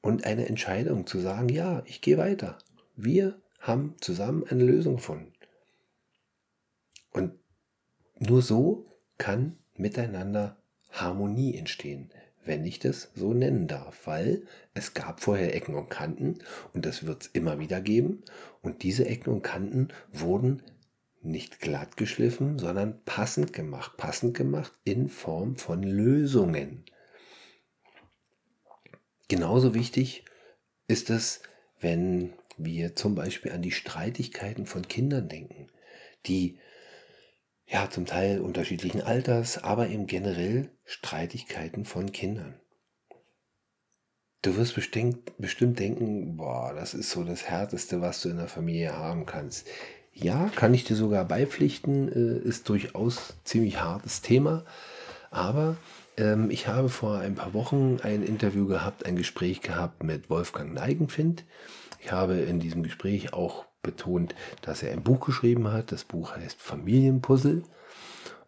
und 0.00 0.24
eine 0.24 0.46
Entscheidung 0.46 1.06
zu 1.06 1.20
sagen, 1.20 1.48
ja, 1.48 1.82
ich 1.86 2.00
gehe 2.00 2.18
weiter. 2.18 2.58
Wir 2.96 3.40
haben 3.58 3.96
zusammen 4.00 4.44
eine 4.48 4.64
Lösung 4.64 4.96
gefunden. 4.96 5.32
Und 7.10 7.32
nur 8.18 8.42
so 8.42 8.86
kann 9.18 9.58
miteinander 9.74 10.56
Harmonie 10.90 11.56
entstehen 11.56 12.10
wenn 12.44 12.64
ich 12.64 12.78
das 12.78 13.10
so 13.14 13.34
nennen 13.34 13.66
darf, 13.68 14.06
weil 14.06 14.42
es 14.74 14.94
gab 14.94 15.20
vorher 15.20 15.54
Ecken 15.54 15.74
und 15.74 15.90
Kanten 15.90 16.38
und 16.72 16.86
das 16.86 17.06
wird 17.06 17.22
es 17.22 17.28
immer 17.28 17.58
wieder 17.58 17.80
geben 17.80 18.22
und 18.62 18.82
diese 18.82 19.06
Ecken 19.06 19.30
und 19.32 19.42
Kanten 19.42 19.88
wurden 20.12 20.62
nicht 21.22 21.60
glatt 21.60 21.96
geschliffen, 21.96 22.58
sondern 22.58 23.04
passend 23.04 23.52
gemacht, 23.52 23.96
passend 23.96 24.36
gemacht 24.36 24.72
in 24.84 25.08
Form 25.08 25.56
von 25.56 25.82
Lösungen. 25.82 26.84
Genauso 29.28 29.74
wichtig 29.74 30.24
ist 30.88 31.10
es, 31.10 31.42
wenn 31.78 32.32
wir 32.56 32.96
zum 32.96 33.14
Beispiel 33.14 33.52
an 33.52 33.62
die 33.62 33.70
Streitigkeiten 33.70 34.66
von 34.66 34.88
Kindern 34.88 35.28
denken, 35.28 35.68
die 36.26 36.58
ja, 37.70 37.88
zum 37.88 38.04
Teil 38.04 38.40
unterschiedlichen 38.40 39.00
Alters, 39.00 39.62
aber 39.62 39.88
eben 39.88 40.06
generell 40.06 40.70
Streitigkeiten 40.84 41.84
von 41.84 42.10
Kindern. 42.10 42.60
Du 44.42 44.56
wirst 44.56 44.74
bestimmt, 44.74 45.36
bestimmt 45.38 45.78
denken, 45.78 46.36
boah, 46.36 46.74
das 46.74 46.94
ist 46.94 47.10
so 47.10 47.22
das 47.22 47.48
Härteste, 47.48 48.00
was 48.00 48.22
du 48.22 48.30
in 48.30 48.38
der 48.38 48.48
Familie 48.48 48.96
haben 48.96 49.24
kannst. 49.26 49.68
Ja, 50.12 50.50
kann 50.56 50.74
ich 50.74 50.84
dir 50.84 50.96
sogar 50.96 51.24
beipflichten, 51.24 52.08
äh, 52.08 52.48
ist 52.48 52.68
durchaus 52.68 53.34
ziemlich 53.44 53.80
hartes 53.80 54.22
Thema. 54.22 54.64
Aber 55.30 55.76
ähm, 56.16 56.50
ich 56.50 56.66
habe 56.66 56.88
vor 56.88 57.18
ein 57.18 57.36
paar 57.36 57.54
Wochen 57.54 58.00
ein 58.02 58.24
Interview 58.24 58.66
gehabt, 58.66 59.06
ein 59.06 59.14
Gespräch 59.14 59.60
gehabt 59.60 60.02
mit 60.02 60.28
Wolfgang 60.28 60.74
Neigenfind. 60.74 61.44
Ich 62.00 62.10
habe 62.10 62.34
in 62.34 62.58
diesem 62.58 62.82
Gespräch 62.82 63.32
auch 63.32 63.66
betont, 63.82 64.34
dass 64.62 64.82
er 64.82 64.92
ein 64.92 65.02
Buch 65.02 65.24
geschrieben 65.26 65.68
hat. 65.68 65.92
Das 65.92 66.04
Buch 66.04 66.36
heißt 66.36 66.60
Familienpuzzle. 66.60 67.62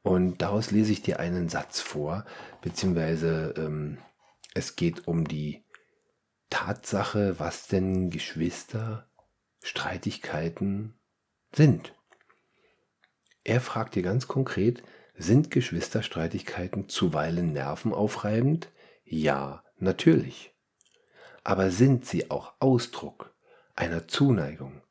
Und 0.03 0.43
daraus 0.43 0.71
lese 0.71 0.93
ich 0.93 1.03
dir 1.03 1.21
einen 1.21 1.49
Satz 1.49 1.81
vor, 1.81 2.25
beziehungsweise 2.61 3.55
ähm, 3.57 3.99
es 4.55 4.77
geht 4.77 5.07
um 5.07 5.27
die 5.27 5.65
Tatsache, 6.51 7.39
was 7.39 7.69
denn 7.69 8.11
Geschwister 8.11 9.09
Streitigkeiten 9.63 10.95
sind. 11.55 11.95
Er 13.45 13.61
fragt 13.61 13.95
dir 13.95 14.03
ganz 14.03 14.27
konkret, 14.29 14.83
sind 15.17 15.51
Geschwisterstreitigkeiten 15.51 16.89
zuweilen 16.89 17.53
nervenaufreibend? 17.53 18.71
Ja, 19.05 19.63
natürlich. 19.79 20.55
Aber 21.45 21.71
sind 21.71 22.07
sie 22.07 22.31
auch 22.31 22.55
Ausdruck 22.61 23.35
einer 23.75 24.09
Zuneigung 24.09 24.83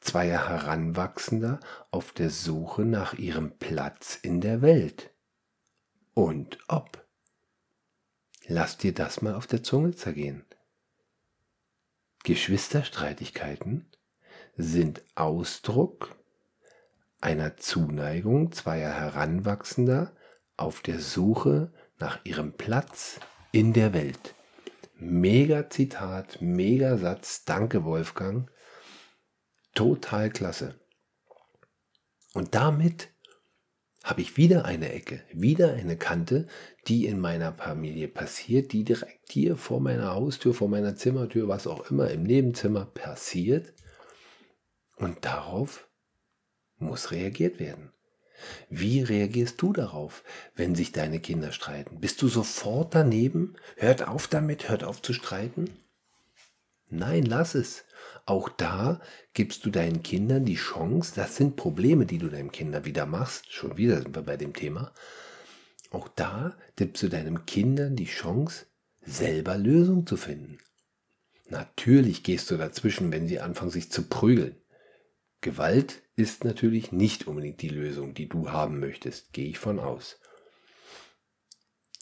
zweier 0.00 0.48
Heranwachsender 0.48 1.60
auf 1.90 2.12
der 2.12 2.30
Suche 2.30 2.82
nach 2.82 3.14
ihrem 3.14 3.58
Platz 3.58 4.18
in 4.20 4.40
der 4.40 4.62
Welt? 4.62 5.10
Und 6.14 6.58
ob? 6.68 7.04
Lass 8.46 8.78
dir 8.78 8.92
das 8.92 9.22
mal 9.22 9.34
auf 9.34 9.46
der 9.46 9.62
Zunge 9.62 9.94
zergehen. 9.94 10.44
Geschwisterstreitigkeiten 12.24 13.86
sind 14.56 15.02
Ausdruck 15.14 16.16
einer 17.20 17.56
Zuneigung 17.56 18.52
zweier 18.52 18.92
Heranwachsender 18.92 20.12
auf 20.56 20.80
der 20.80 20.98
Suche 20.98 21.72
nach 21.98 22.24
ihrem 22.24 22.52
Platz 22.52 23.20
in 23.52 23.72
der 23.72 23.92
Welt. 23.92 24.34
Mega 24.96 25.70
Zitat, 25.70 26.40
mega 26.40 26.96
Satz, 26.98 27.44
danke 27.44 27.84
Wolfgang. 27.84 28.50
Total 29.74 30.30
klasse. 30.30 30.80
Und 32.32 32.54
damit 32.54 33.08
habe 34.02 34.22
ich 34.22 34.36
wieder 34.36 34.64
eine 34.64 34.92
Ecke, 34.92 35.22
wieder 35.32 35.74
eine 35.74 35.96
Kante, 35.96 36.46
die 36.86 37.06
in 37.06 37.20
meiner 37.20 37.52
Familie 37.52 38.08
passiert, 38.08 38.72
die 38.72 38.84
direkt 38.84 39.30
hier 39.30 39.56
vor 39.56 39.80
meiner 39.80 40.14
Haustür, 40.14 40.54
vor 40.54 40.68
meiner 40.68 40.96
Zimmertür, 40.96 41.48
was 41.48 41.66
auch 41.66 41.90
immer 41.90 42.10
im 42.10 42.22
Nebenzimmer 42.22 42.86
passiert. 42.86 43.74
Und 44.96 45.24
darauf 45.24 45.88
muss 46.78 47.10
reagiert 47.10 47.60
werden. 47.60 47.92
Wie 48.70 49.02
reagierst 49.02 49.60
du 49.60 49.72
darauf, 49.74 50.24
wenn 50.54 50.74
sich 50.74 50.92
deine 50.92 51.20
Kinder 51.20 51.52
streiten? 51.52 52.00
Bist 52.00 52.22
du 52.22 52.28
sofort 52.28 52.94
daneben? 52.94 53.56
Hört 53.76 54.08
auf 54.08 54.28
damit, 54.28 54.70
hört 54.70 54.82
auf 54.82 55.02
zu 55.02 55.12
streiten? 55.12 55.70
Nein, 56.88 57.24
lass 57.24 57.54
es. 57.54 57.84
Auch 58.30 58.48
da 58.48 59.00
gibst 59.34 59.64
du 59.64 59.70
deinen 59.70 60.04
Kindern 60.04 60.44
die 60.44 60.54
Chance, 60.54 61.14
das 61.16 61.34
sind 61.34 61.56
Probleme, 61.56 62.06
die 62.06 62.18
du 62.18 62.28
deinem 62.28 62.52
Kinder 62.52 62.84
wieder 62.84 63.04
machst, 63.04 63.52
schon 63.52 63.76
wieder 63.76 64.00
sind 64.00 64.14
wir 64.14 64.22
bei 64.22 64.36
dem 64.36 64.54
Thema. 64.54 64.94
Auch 65.90 66.06
da 66.06 66.56
gibst 66.76 67.02
du 67.02 67.08
deinem 67.08 67.44
Kindern 67.44 67.96
die 67.96 68.04
Chance, 68.04 68.66
selber 69.00 69.58
Lösungen 69.58 70.06
zu 70.06 70.16
finden. 70.16 70.58
Natürlich 71.48 72.22
gehst 72.22 72.48
du 72.52 72.56
dazwischen, 72.56 73.10
wenn 73.10 73.26
sie 73.26 73.40
anfangen, 73.40 73.72
sich 73.72 73.90
zu 73.90 74.08
prügeln. 74.08 74.54
Gewalt 75.40 76.00
ist 76.14 76.44
natürlich 76.44 76.92
nicht 76.92 77.26
unbedingt 77.26 77.60
die 77.62 77.68
Lösung, 77.68 78.14
die 78.14 78.28
du 78.28 78.52
haben 78.52 78.78
möchtest, 78.78 79.32
gehe 79.32 79.48
ich 79.48 79.58
von 79.58 79.80
aus. 79.80 80.20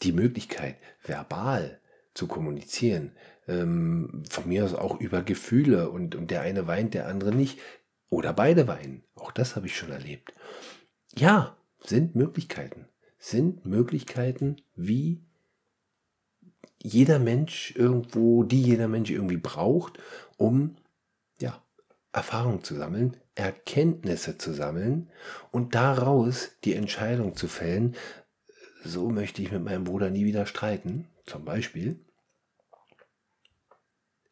Die 0.02 0.12
Möglichkeit, 0.12 0.76
verbal 1.02 1.80
zu 2.12 2.26
kommunizieren, 2.26 3.12
ähm, 3.48 4.22
von 4.28 4.46
mir 4.46 4.64
aus 4.64 4.74
auch 4.74 5.00
über 5.00 5.22
Gefühle 5.22 5.90
und, 5.90 6.14
und 6.14 6.30
der 6.30 6.42
eine 6.42 6.66
weint, 6.66 6.94
der 6.94 7.08
andere 7.08 7.34
nicht. 7.34 7.58
Oder 8.10 8.32
beide 8.32 8.66
weinen. 8.68 9.02
Auch 9.14 9.32
das 9.32 9.56
habe 9.56 9.66
ich 9.66 9.76
schon 9.76 9.90
erlebt. 9.90 10.32
Ja, 11.16 11.56
sind 11.84 12.14
Möglichkeiten. 12.14 12.86
Sind 13.18 13.66
Möglichkeiten, 13.66 14.56
wie 14.74 15.22
jeder 16.82 17.18
Mensch 17.18 17.74
irgendwo, 17.76 18.44
die 18.44 18.62
jeder 18.62 18.88
Mensch 18.88 19.10
irgendwie 19.10 19.36
braucht, 19.36 19.98
um 20.36 20.76
ja, 21.40 21.60
Erfahrung 22.12 22.62
zu 22.62 22.76
sammeln, 22.76 23.16
Erkenntnisse 23.34 24.38
zu 24.38 24.52
sammeln 24.52 25.10
und 25.50 25.74
daraus 25.74 26.50
die 26.64 26.74
Entscheidung 26.74 27.36
zu 27.36 27.48
fällen, 27.48 27.96
so 28.84 29.10
möchte 29.10 29.42
ich 29.42 29.50
mit 29.50 29.64
meinem 29.64 29.84
Bruder 29.84 30.10
nie 30.10 30.24
wieder 30.24 30.46
streiten, 30.46 31.08
zum 31.26 31.44
Beispiel 31.44 32.00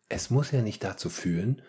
es 0.09 0.31
muss 0.31 0.51
ja 0.51 0.63
nicht 0.63 0.85
dazu 0.85 1.11
führen, 1.11 1.63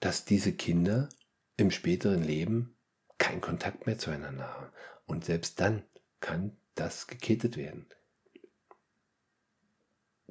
dass 0.00 0.24
diese 0.24 0.52
Kinder 0.52 1.08
im 1.56 1.70
späteren 1.70 2.22
Leben 2.22 2.76
keinen 3.18 3.40
Kontakt 3.40 3.86
mehr 3.86 3.98
zueinander 3.98 4.52
haben. 4.54 4.66
Und 5.06 5.24
selbst 5.24 5.60
dann 5.60 5.82
kann 6.20 6.56
das 6.74 7.06
gekittet 7.06 7.56
werden. 7.56 7.86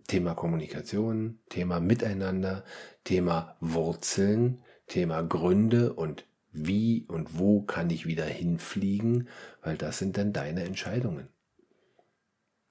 Thema 0.07 0.35
Kommunikation, 0.35 1.39
Thema 1.49 1.79
Miteinander, 1.79 2.63
Thema 3.03 3.57
Wurzeln, 3.59 4.63
Thema 4.87 5.23
Gründe 5.23 5.93
und 5.93 6.25
wie 6.51 7.05
und 7.07 7.39
wo 7.39 7.63
kann 7.63 7.89
ich 7.89 8.05
wieder 8.05 8.25
hinfliegen, 8.25 9.29
weil 9.61 9.77
das 9.77 9.97
sind 9.97 10.17
dann 10.17 10.31
deine 10.31 10.63
Entscheidungen. 10.63 11.27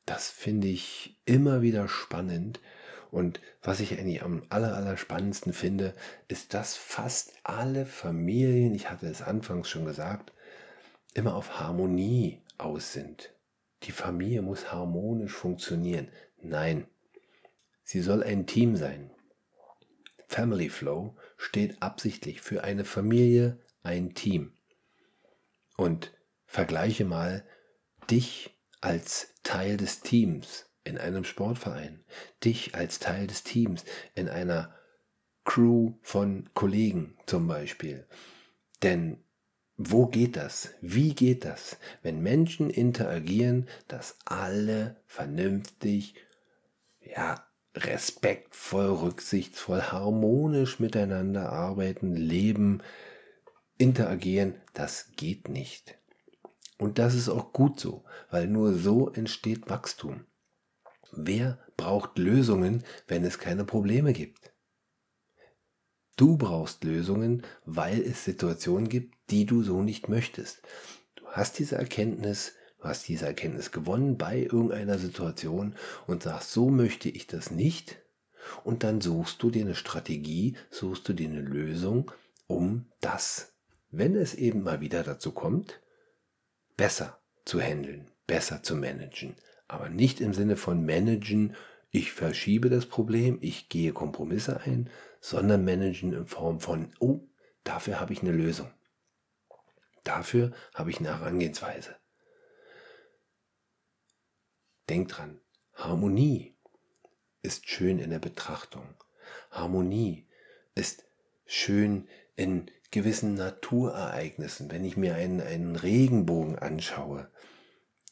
Das 0.07 0.31
finde 0.31 0.69
ich 0.69 1.21
immer 1.25 1.61
wieder 1.61 1.89
spannend, 1.89 2.61
und 3.15 3.41
was 3.63 3.79
ich 3.79 3.97
eigentlich 3.97 4.25
am 4.25 4.43
aller, 4.49 4.75
aller 4.75 4.97
spannendsten 4.97 5.53
finde, 5.53 5.95
ist, 6.27 6.53
dass 6.53 6.75
fast 6.75 7.33
alle 7.45 7.87
Familien, 7.87 8.75
ich 8.75 8.91
hatte 8.91 9.07
es 9.07 9.23
anfangs 9.23 9.69
schon 9.69 9.85
gesagt, 9.85 10.33
immer 11.15 11.37
auf 11.37 11.61
Harmonie 11.61 12.43
aus 12.59 12.93
sind. 12.93 13.33
Die 13.85 13.93
Familie 13.93 14.43
muss 14.43 14.73
harmonisch 14.73 15.31
funktionieren. 15.31 16.09
Nein, 16.43 16.89
sie 17.85 18.01
soll 18.01 18.25
ein 18.25 18.49
Team 18.49 18.75
sein. 18.75 19.13
Family 20.27 20.69
Flow 20.69 21.17
steht 21.37 21.81
absichtlich 21.81 22.41
für 22.41 22.65
eine 22.65 22.85
Familie, 22.85 23.61
ein 23.85 24.15
Team. 24.15 24.55
Und 25.77 26.13
vergleiche 26.47 27.05
mal 27.05 27.47
dich 28.11 28.59
als 28.81 29.29
Teil 29.45 29.77
des 29.77 30.01
Teams 30.01 30.67
in 30.85 30.99
einem 30.99 31.25
Sportverein, 31.25 32.05
dich 32.45 32.75
als 32.75 32.99
Teil 32.99 33.27
des 33.27 33.43
Teams, 33.43 33.85
in 34.15 34.29
einer 34.29 34.75
Crew 35.45 35.95
von 36.03 36.49
Kollegen 36.55 37.17
zum 37.27 37.47
Beispiel. 37.47 38.07
Denn 38.83 39.25
wo 39.77 40.07
geht 40.07 40.37
das? 40.37 40.71
Wie 40.81 41.15
geht 41.15 41.45
das, 41.45 41.79
wenn 42.03 42.23
Menschen 42.23 42.71
interagieren, 42.71 43.69
dass 43.89 44.19
alle 44.25 44.97
vernünftig, 45.07 46.15
ja, 47.01 47.45
respektvoll, 47.75 48.87
rücksichtsvoll, 48.87 49.83
harmonisch 49.83 50.79
miteinander 50.79 51.51
arbeiten, 51.51 52.15
leben, 52.15 52.83
interagieren? 53.77 54.55
Das 54.75 55.11
geht 55.17 55.49
nicht. 55.49 55.99
Und 56.79 56.99
das 56.99 57.15
ist 57.15 57.29
auch 57.29 57.53
gut 57.53 57.81
so, 57.81 58.05
weil 58.31 58.47
nur 58.47 58.75
so 58.75 59.11
entsteht 59.11 59.69
Wachstum. 59.69 60.25
Wer 61.17 61.59
braucht 61.77 62.19
Lösungen, 62.19 62.83
wenn 63.07 63.25
es 63.25 63.39
keine 63.39 63.65
Probleme 63.65 64.13
gibt? 64.13 64.53
Du 66.17 66.37
brauchst 66.37 66.85
Lösungen, 66.85 67.43
weil 67.65 68.01
es 68.01 68.25
Situationen 68.25 68.89
gibt, 68.89 69.15
die 69.31 69.47
du 69.47 69.63
so 69.63 69.83
nicht 69.83 70.09
möchtest. 70.09 70.63
Du 71.17 71.27
hast 71.27 71.59
diese 71.59 71.77
Erkenntnis, 71.77 72.53
du 72.79 72.85
hast 72.85 73.09
diese 73.09 73.27
Erkenntnis 73.27 73.73
gewonnen 73.73 74.17
bei 74.17 74.43
irgendeiner 74.43 74.99
Situation 74.99 75.75
und 76.07 76.23
sagst, 76.23 76.53
so 76.53 76.69
möchte 76.69 77.09
ich 77.09 77.27
das 77.27 77.51
nicht. 77.51 77.99
Und 78.63 78.83
dann 78.83 79.01
suchst 79.01 79.43
du 79.43 79.51
dir 79.51 79.65
eine 79.65 79.75
Strategie, 79.75 80.57
suchst 80.71 81.09
du 81.09 81.13
dir 81.13 81.29
eine 81.29 81.41
Lösung, 81.41 82.11
um 82.47 82.87
das, 83.01 83.55
wenn 83.91 84.17
es 84.17 84.35
eben 84.35 84.63
mal 84.63 84.81
wieder 84.81 85.03
dazu 85.03 85.33
kommt, 85.33 85.81
besser 86.77 87.21
zu 87.45 87.61
handeln, 87.61 88.11
besser 88.27 88.63
zu 88.63 88.77
managen, 88.77 89.35
aber 89.69 89.89
nicht 89.89 90.21
im 90.21 90.35
Sinne 90.35 90.57
von 90.57 90.85
managen, 90.85 91.55
ich 91.91 92.13
verschiebe 92.13 92.71
das 92.71 92.87
Problem, 92.87 93.39
ich 93.41 93.69
gehe 93.69 93.93
Kompromisse 93.93 94.61
ein, 94.61 94.91
sondern 95.21 95.65
managen 95.65 96.13
in 96.13 96.27
Form 96.27 96.61
von, 96.61 96.93
oh, 96.99 97.21
dafür 97.63 98.01
habe 98.01 98.13
ich 98.13 98.23
eine 98.23 98.33
Lösung. 98.33 98.71
Dafür 100.03 100.53
habe 100.75 100.91
ich 100.91 100.99
eine 100.99 101.19
Herangehensweise. 101.19 101.97
Denk 104.89 105.09
dran, 105.09 105.41
Harmonie 105.75 106.57
ist 107.43 107.69
schön 107.69 107.99
in 107.99 108.11
der 108.11 108.19
Betrachtung. 108.19 108.95
Harmonie 109.51 110.27
ist 110.75 111.05
schön 111.47 112.09
in 112.37 112.71
gewissen 112.91 113.35
Naturereignissen. 113.35 114.71
Wenn 114.71 114.85
ich 114.85 114.97
mir 114.97 115.15
einen, 115.15 115.41
einen 115.41 115.77
Regenbogen 115.77 116.59
anschaue, 116.59 117.31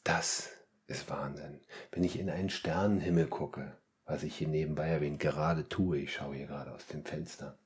das 0.04 0.50
ist 0.86 1.08
Wahnsinn. 1.10 1.60
Wenn 1.90 2.04
ich 2.04 2.18
in 2.18 2.30
einen 2.30 2.50
Sternenhimmel 2.50 3.26
gucke, 3.26 3.76
was 4.04 4.22
ich 4.22 4.36
hier 4.36 4.48
nebenbei 4.48 4.88
erwähnt 4.88 5.20
gerade 5.20 5.68
tue, 5.68 5.98
ich 5.98 6.14
schaue 6.14 6.36
hier 6.36 6.46
gerade 6.46 6.72
aus 6.72 6.86
dem 6.86 7.04
Fenster. 7.04 7.58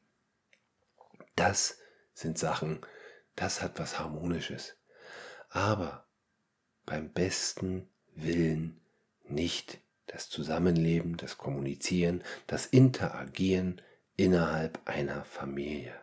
Das 1.35 1.79
sind 2.15 2.39
Sachen, 2.39 2.81
das 3.35 3.63
hat 3.63 3.79
was 3.79 3.99
Harmonisches. 3.99 4.77
Aber 5.51 6.07
beim 6.85 7.13
besten 7.13 7.89
Willen 8.15 8.81
nicht 9.25 9.81
das 10.07 10.29
Zusammenleben, 10.29 11.17
das 11.17 11.37
Kommunizieren, 11.37 12.23
das 12.47 12.67
Interagieren 12.67 13.83
innerhalb 14.17 14.81
einer 14.87 15.25
Familie. 15.25 15.95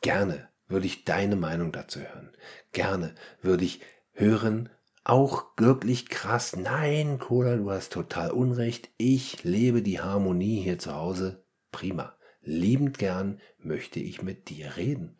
Gerne 0.00 0.48
würde 0.66 0.86
ich 0.86 1.04
deine 1.04 1.36
Meinung 1.36 1.72
dazu 1.72 2.00
hören. 2.00 2.36
Gerne 2.72 3.14
würde 3.42 3.64
ich 3.64 3.80
hören, 4.12 4.70
auch 5.04 5.44
wirklich 5.58 6.08
krass, 6.08 6.56
nein, 6.56 7.18
Cola, 7.18 7.56
du 7.56 7.70
hast 7.70 7.92
total 7.92 8.30
Unrecht, 8.30 8.90
ich 8.96 9.44
lebe 9.44 9.82
die 9.82 10.00
Harmonie 10.00 10.62
hier 10.62 10.78
zu 10.78 10.94
Hause, 10.94 11.44
prima. 11.70 12.16
Liebend 12.40 12.98
gern 12.98 13.40
möchte 13.58 14.00
ich 14.00 14.22
mit 14.22 14.48
dir 14.48 14.76
reden. 14.76 15.16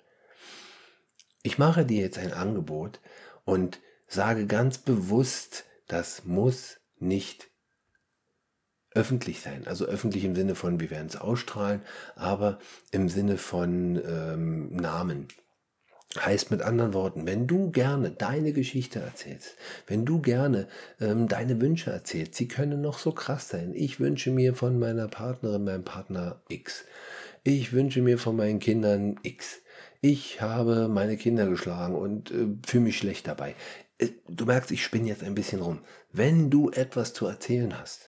Ich 1.43 1.59
mache 1.59 1.85
dir 1.85 2.01
jetzt 2.01 2.19
ein 2.19 2.33
Angebot 2.33 3.01
und 3.45 3.81
sage 4.07 4.47
ganz 4.47 4.79
bewusst, 4.79 5.65
das 5.87 6.25
muss 6.25 6.81
nicht 6.99 7.51
öffentlich 8.95 9.41
sein. 9.41 9.67
Also 9.67 9.85
öffentlich 9.85 10.25
im 10.25 10.35
Sinne 10.35 10.55
von, 10.55 10.81
wir 10.81 10.91
werden 10.91 11.09
es 11.09 11.17
ausstrahlen, 11.17 11.83
aber 12.15 12.59
im 12.91 13.09
Sinne 13.09 13.37
von 13.37 14.01
ähm, 14.07 14.75
Namen. 14.77 15.29
Heißt 16.19 16.53
mit 16.53 16.63
anderen 16.63 16.95
Worten, 16.95 17.27
wenn 17.27 17.49
du 17.49 17.73
gerne 17.73 18.11
deine 18.11 18.53
Geschichte 18.53 19.01
erzählst, 19.01 19.57
wenn 19.89 20.05
du 20.05 20.21
gerne 20.21 20.69
ähm, 21.01 21.27
deine 21.27 21.61
Wünsche 21.61 21.91
erzählst, 21.91 22.37
sie 22.37 22.47
können 22.47 22.81
noch 22.81 22.99
so 22.99 23.11
krass 23.11 23.49
sein. 23.49 23.73
Ich 23.75 23.99
wünsche 23.99 24.31
mir 24.31 24.55
von 24.55 24.79
meiner 24.79 25.09
Partnerin, 25.09 25.65
meinem 25.65 25.85
Partner 25.85 26.41
X. 26.49 26.85
Ich 27.43 27.73
wünsche 27.73 28.01
mir 28.01 28.19
von 28.19 28.37
meinen 28.37 28.61
Kindern 28.61 29.17
X. 29.23 29.61
Ich 30.01 30.41
habe 30.41 30.87
meine 30.89 31.17
Kinder 31.17 31.49
geschlagen 31.49 31.97
und 31.97 32.31
äh, 32.31 32.47
fühle 32.65 32.85
mich 32.85 32.99
schlecht 32.99 33.27
dabei. 33.27 33.57
Äh, 33.99 34.11
du 34.29 34.45
merkst, 34.45 34.71
ich 34.71 34.85
spinne 34.85 35.09
jetzt 35.09 35.25
ein 35.25 35.35
bisschen 35.35 35.63
rum. 35.63 35.81
Wenn 36.13 36.49
du 36.49 36.71
etwas 36.71 37.13
zu 37.13 37.27
erzählen 37.27 37.79
hast, 37.79 38.11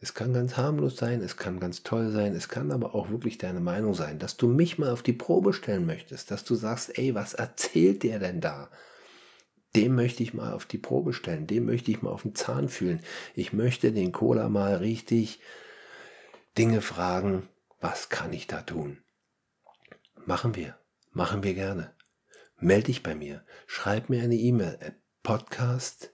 es 0.00 0.14
kann 0.14 0.32
ganz 0.32 0.56
harmlos 0.56 0.96
sein, 0.96 1.22
es 1.22 1.36
kann 1.36 1.58
ganz 1.58 1.82
toll 1.82 2.12
sein, 2.12 2.32
es 2.34 2.48
kann 2.48 2.70
aber 2.70 2.94
auch 2.94 3.10
wirklich 3.10 3.36
deine 3.38 3.58
Meinung 3.60 3.94
sein, 3.94 4.20
dass 4.20 4.36
du 4.36 4.46
mich 4.46 4.78
mal 4.78 4.90
auf 4.90 5.02
die 5.02 5.12
Probe 5.12 5.52
stellen 5.52 5.86
möchtest, 5.86 6.30
dass 6.30 6.44
du 6.44 6.54
sagst, 6.54 6.96
ey, 6.98 7.16
was 7.16 7.34
erzählt 7.34 8.04
der 8.04 8.20
denn 8.20 8.40
da? 8.40 8.70
Dem 9.74 9.96
möchte 9.96 10.22
ich 10.22 10.34
mal 10.34 10.52
auf 10.52 10.66
die 10.66 10.78
Probe 10.78 11.12
stellen, 11.12 11.48
dem 11.48 11.66
möchte 11.66 11.90
ich 11.90 12.00
mal 12.00 12.10
auf 12.10 12.22
den 12.22 12.36
Zahn 12.36 12.68
fühlen. 12.68 13.00
Ich 13.34 13.52
möchte 13.52 13.90
den 13.92 14.12
Cola 14.12 14.48
mal 14.48 14.76
richtig 14.76 15.40
Dinge 16.56 16.80
fragen, 16.80 17.48
was 17.80 18.08
kann 18.08 18.32
ich 18.32 18.46
da 18.46 18.62
tun? 18.62 18.98
Machen 20.26 20.54
wir, 20.54 20.78
machen 21.10 21.42
wir 21.42 21.54
gerne. 21.54 21.92
Meld 22.60 22.86
dich 22.86 23.02
bei 23.02 23.16
mir, 23.16 23.44
schreib 23.66 24.10
mir 24.10 24.22
eine 24.22 24.36
E-Mail 24.36 24.78
at 24.80 24.94
podcast 25.22 26.12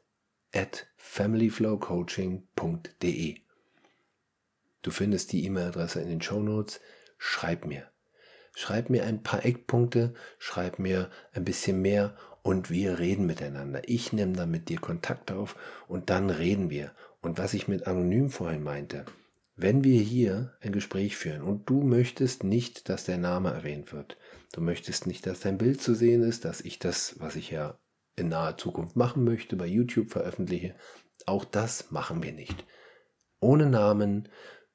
at 0.53 0.87
familyflowcoaching.de. 0.97 3.44
Du 4.85 4.91
findest 4.91 5.33
die 5.33 5.47
E-Mail-Adresse 5.47 6.03
in 6.03 6.09
den 6.09 6.21
Show 6.21 6.41
Notes. 6.41 6.79
Schreib 7.17 7.65
mir. 7.65 7.89
Schreib 8.55 8.91
mir 8.91 9.05
ein 9.05 9.23
paar 9.23 9.45
Eckpunkte, 9.45 10.13
schreib 10.39 10.79
mir 10.79 11.11
ein 11.33 11.45
bisschen 11.45 11.81
mehr 11.81 12.17
und 12.43 12.71
wir 12.71 12.99
reden 12.99 13.25
miteinander. 13.25 13.81
Ich 13.87 14.13
nehme 14.13 14.35
dann 14.35 14.51
mit 14.51 14.69
dir 14.69 14.79
Kontakt 14.79 15.33
auf 15.33 15.57
und 15.89 16.11
dann 16.11 16.29
reden 16.29 16.69
wir. 16.69 16.93
Und 17.23 17.39
was 17.39 17.55
ich 17.55 17.67
mit 17.67 17.87
anonym 17.87 18.29
vorhin 18.29 18.63
meinte, 18.63 19.07
wenn 19.57 19.85
wir 19.85 20.01
hier 20.01 20.53
ein 20.61 20.73
Gespräch 20.73 21.17
führen 21.17 21.41
und 21.41 21.69
du 21.71 21.83
möchtest 21.83 22.45
nicht, 22.45 22.91
dass 22.91 23.05
der 23.05 23.19
Name 23.19 23.51
erwähnt 23.51 23.93
wird, 23.93 24.19
du 24.53 24.61
möchtest 24.61 25.07
nicht, 25.07 25.27
dass 25.27 25.41
dein 25.41 25.57
Bild 25.57 25.81
zu 25.81 25.95
sehen 25.95 26.23
ist, 26.23 26.45
dass 26.45 26.61
ich 26.61 26.79
das, 26.79 27.19
was 27.19 27.37
ich 27.37 27.51
ja 27.51 27.79
in 28.17 28.29
naher 28.29 28.59
Zukunft 28.59 28.97
machen 28.97 29.25
möchte, 29.25 29.57
bei 29.57 29.67
YouTube 29.67 30.11
veröffentliche, 30.11 30.75
auch 31.25 31.47
das 31.47 31.91
machen 31.91 32.23
wir 32.23 32.33
nicht. 32.33 32.67
Ohne 33.41 33.67
Namen, 33.67 34.29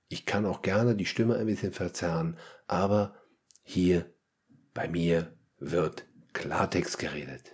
ich 0.09 0.25
kann 0.25 0.45
auch 0.45 0.61
gerne 0.63 0.95
die 0.95 1.05
Stimme 1.05 1.37
ein 1.37 1.45
bisschen 1.45 1.71
verzerren, 1.71 2.37
aber 2.67 3.15
hier 3.63 4.11
bei 4.73 4.87
mir 4.87 5.31
wird 5.59 6.05
Klartext 6.33 6.97
geredet. 6.97 7.51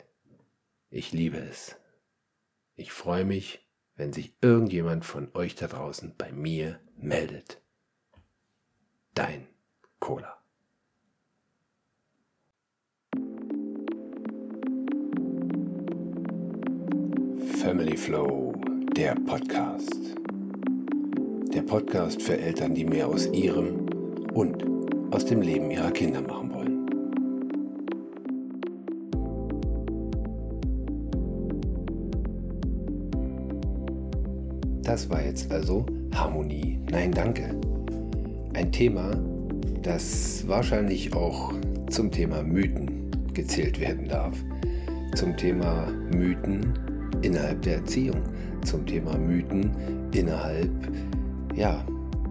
Ich 0.90 1.12
liebe 1.12 1.38
es. 1.38 1.76
Ich 2.76 2.92
freue 2.92 3.26
mich, 3.26 3.68
wenn 3.96 4.14
sich 4.14 4.34
irgendjemand 4.42 5.06
von 5.06 5.30
euch 5.36 5.56
da 5.56 5.68
draußen 5.68 6.16
bei 6.18 6.32
mir 6.32 6.80
meldet. 6.98 7.62
Dein 9.14 9.48
Cola. 10.00 10.42
Family 17.60 17.98
Flow, 17.98 18.54
der 18.96 19.16
Podcast. 19.16 20.25
Der 21.56 21.62
Podcast 21.62 22.22
für 22.22 22.38
Eltern, 22.38 22.76
die 22.76 22.84
mehr 22.84 23.08
aus 23.08 23.28
ihrem 23.28 23.86
und 24.34 24.66
aus 25.12 25.24
dem 25.24 25.42
Leben 25.42 25.72
ihrer 25.72 25.90
Kinder 25.92 26.22
machen 26.22 26.54
wollen. 26.54 26.86
Das 34.84 35.10
war 35.10 35.24
jetzt 35.24 35.50
also 35.50 35.86
Harmonie. 36.14 36.78
Nein, 36.92 37.14
danke. 37.14 37.58
Ein 38.54 38.70
Thema, 38.74 39.12
das 39.82 40.46
wahrscheinlich 40.50 41.16
auch 41.16 41.54
zum 41.90 42.12
Thema 42.12 42.44
Mythen 42.44 43.10
gezählt 43.34 43.80
werden 43.80 44.10
darf. 44.10 44.38
Zum 45.16 45.38
Thema 45.38 45.88
Mythen 46.14 46.74
innerhalb 47.22 47.62
der 47.62 47.76
Erziehung. 47.76 48.22
Zum 48.66 48.86
Thema 48.86 49.18
Mythen 49.18 49.72
innerhalb 50.12 50.70
ja, 51.56 51.84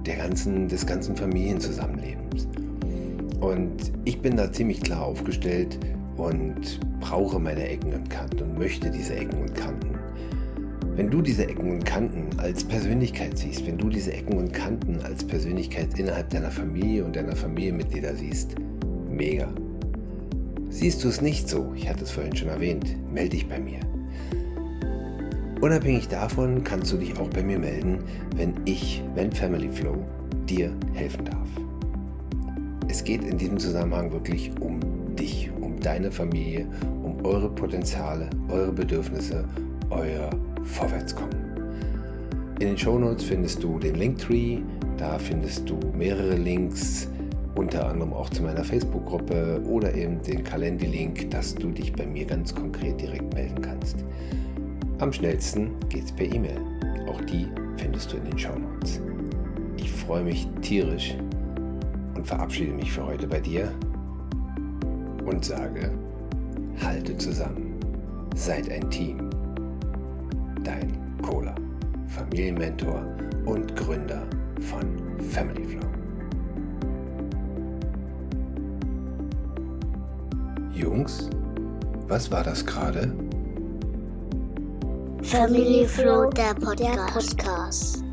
der 0.05 0.17
ganzen, 0.17 0.69
des 0.69 0.87
ganzen 0.87 1.17
Familienzusammenlebens. 1.17 2.47
Und 3.41 3.93
ich 4.05 4.21
bin 4.21 4.37
da 4.37 4.51
ziemlich 4.53 4.81
klar 4.81 5.05
aufgestellt 5.05 5.79
und 6.17 6.81
brauche 7.01 7.39
meine 7.39 7.69
Ecken 7.69 7.93
und 7.93 8.09
Kanten 8.09 8.43
und 8.43 8.59
möchte 8.59 8.91
diese 8.91 9.17
Ecken 9.17 9.41
und 9.41 9.55
Kanten. 9.55 9.99
Wenn 10.97 11.11
du 11.11 11.21
diese 11.21 11.49
Ecken 11.49 11.73
und 11.73 11.85
Kanten 11.85 12.29
als 12.39 12.63
Persönlichkeit 12.63 13.37
siehst, 13.37 13.67
wenn 13.67 13.77
du 13.77 13.89
diese 13.89 14.13
Ecken 14.13 14.39
und 14.39 14.53
Kanten 14.53 15.01
als 15.03 15.25
Persönlichkeit 15.25 15.99
innerhalb 15.99 16.31
deiner 16.31 16.53
Familie 16.53 17.05
und 17.05 17.17
deiner 17.17 17.35
Familienmitglieder 17.35 18.15
siehst, 18.15 18.55
mega. 19.11 19.49
Siehst 20.69 21.03
du 21.03 21.09
es 21.09 21.21
nicht 21.21 21.49
so, 21.49 21.73
ich 21.75 21.89
hatte 21.89 22.05
es 22.05 22.13
vorhin 22.13 22.37
schon 22.37 22.49
erwähnt, 22.49 22.97
melde 23.13 23.31
dich 23.31 23.49
bei 23.49 23.59
mir. 23.59 23.81
Unabhängig 25.65 26.09
davon 26.09 26.63
kannst 26.63 26.93
du 26.93 26.99
dich 26.99 27.19
auch 27.19 27.31
bei 27.31 27.43
mir 27.43 27.59
melden, 27.59 28.01
wenn 28.37 28.53
ich, 28.67 29.03
wenn 29.15 29.33
Family 29.33 29.71
Flow, 29.71 29.97
dir 30.47 30.71
helfen 30.93 31.25
darf. 31.25 31.49
Es 32.87 33.03
geht 33.03 33.25
in 33.25 33.39
diesem 33.39 33.57
Zusammenhang 33.57 34.13
wirklich 34.13 34.51
um 34.61 34.79
dich, 35.17 35.51
um 35.63 35.81
deine 35.81 36.13
Familie, 36.13 36.67
um 37.03 37.25
eure 37.25 37.49
Potenziale, 37.49 38.29
eure 38.51 38.73
Bedürfnisse, 38.73 39.49
euer 39.89 40.29
Vorwärtskommen. 40.65 41.35
In 42.61 42.67
den 42.67 42.77
Shownotes 42.77 43.25
findest 43.25 43.63
du 43.63 43.79
den 43.79 43.95
Linktree, 43.95 44.59
da 44.99 45.19
findest 45.19 45.71
du 45.71 45.81
mehrere 45.97 46.37
Links, 46.37 47.09
unter 47.55 47.89
anderem 47.89 48.13
auch 48.13 48.29
zu 48.29 48.43
meiner 48.43 48.65
Facebook-Gruppe 48.65 49.63
oder 49.67 49.95
eben 49.95 50.21
den 50.21 50.45
Calendly-Link, 50.45 51.31
dass 51.31 51.55
du 51.55 51.71
dich 51.71 51.91
bei 51.95 52.05
mir 52.05 52.27
ganz 52.27 52.55
konkret 52.55 53.01
direkt 53.01 53.33
melden 53.33 53.63
kannst. 53.63 54.05
Am 55.05 55.13
schnellsten 55.13 55.79
geht's 55.91 56.11
per 56.11 56.25
E-Mail. 56.25 56.59
Auch 57.07 57.21
die 57.21 57.47
findest 57.77 58.11
du 58.11 58.17
in 58.17 58.25
den 58.25 58.39
Show 58.39 58.59
Notes. 58.59 59.03
Ich 59.77 59.93
freue 59.93 60.25
mich 60.25 60.49
tierisch 60.63 61.15
und 62.15 62.27
verabschiede 62.27 62.73
mich 62.73 62.91
für 62.91 63.05
heute 63.05 63.27
bei 63.27 63.39
dir 63.39 63.71
und 65.27 65.45
sage, 65.45 65.91
halte 66.83 67.15
zusammen, 67.19 67.79
seid 68.35 68.71
ein 68.71 68.89
Team. 68.89 69.29
Dein 70.63 70.99
Cola, 71.21 71.55
Familienmentor 72.09 73.05
und 73.45 73.77
Gründer 73.77 74.23
von 74.71 75.21
Family 75.21 75.65
Flow. 75.65 75.87
Jungs, 80.73 81.29
was 82.09 82.31
war 82.31 82.43
das 82.43 82.65
gerade? 82.65 83.13
Family 85.25 85.87
Flow, 85.87 86.31
der 86.31 86.55
Podcast. 86.55 88.04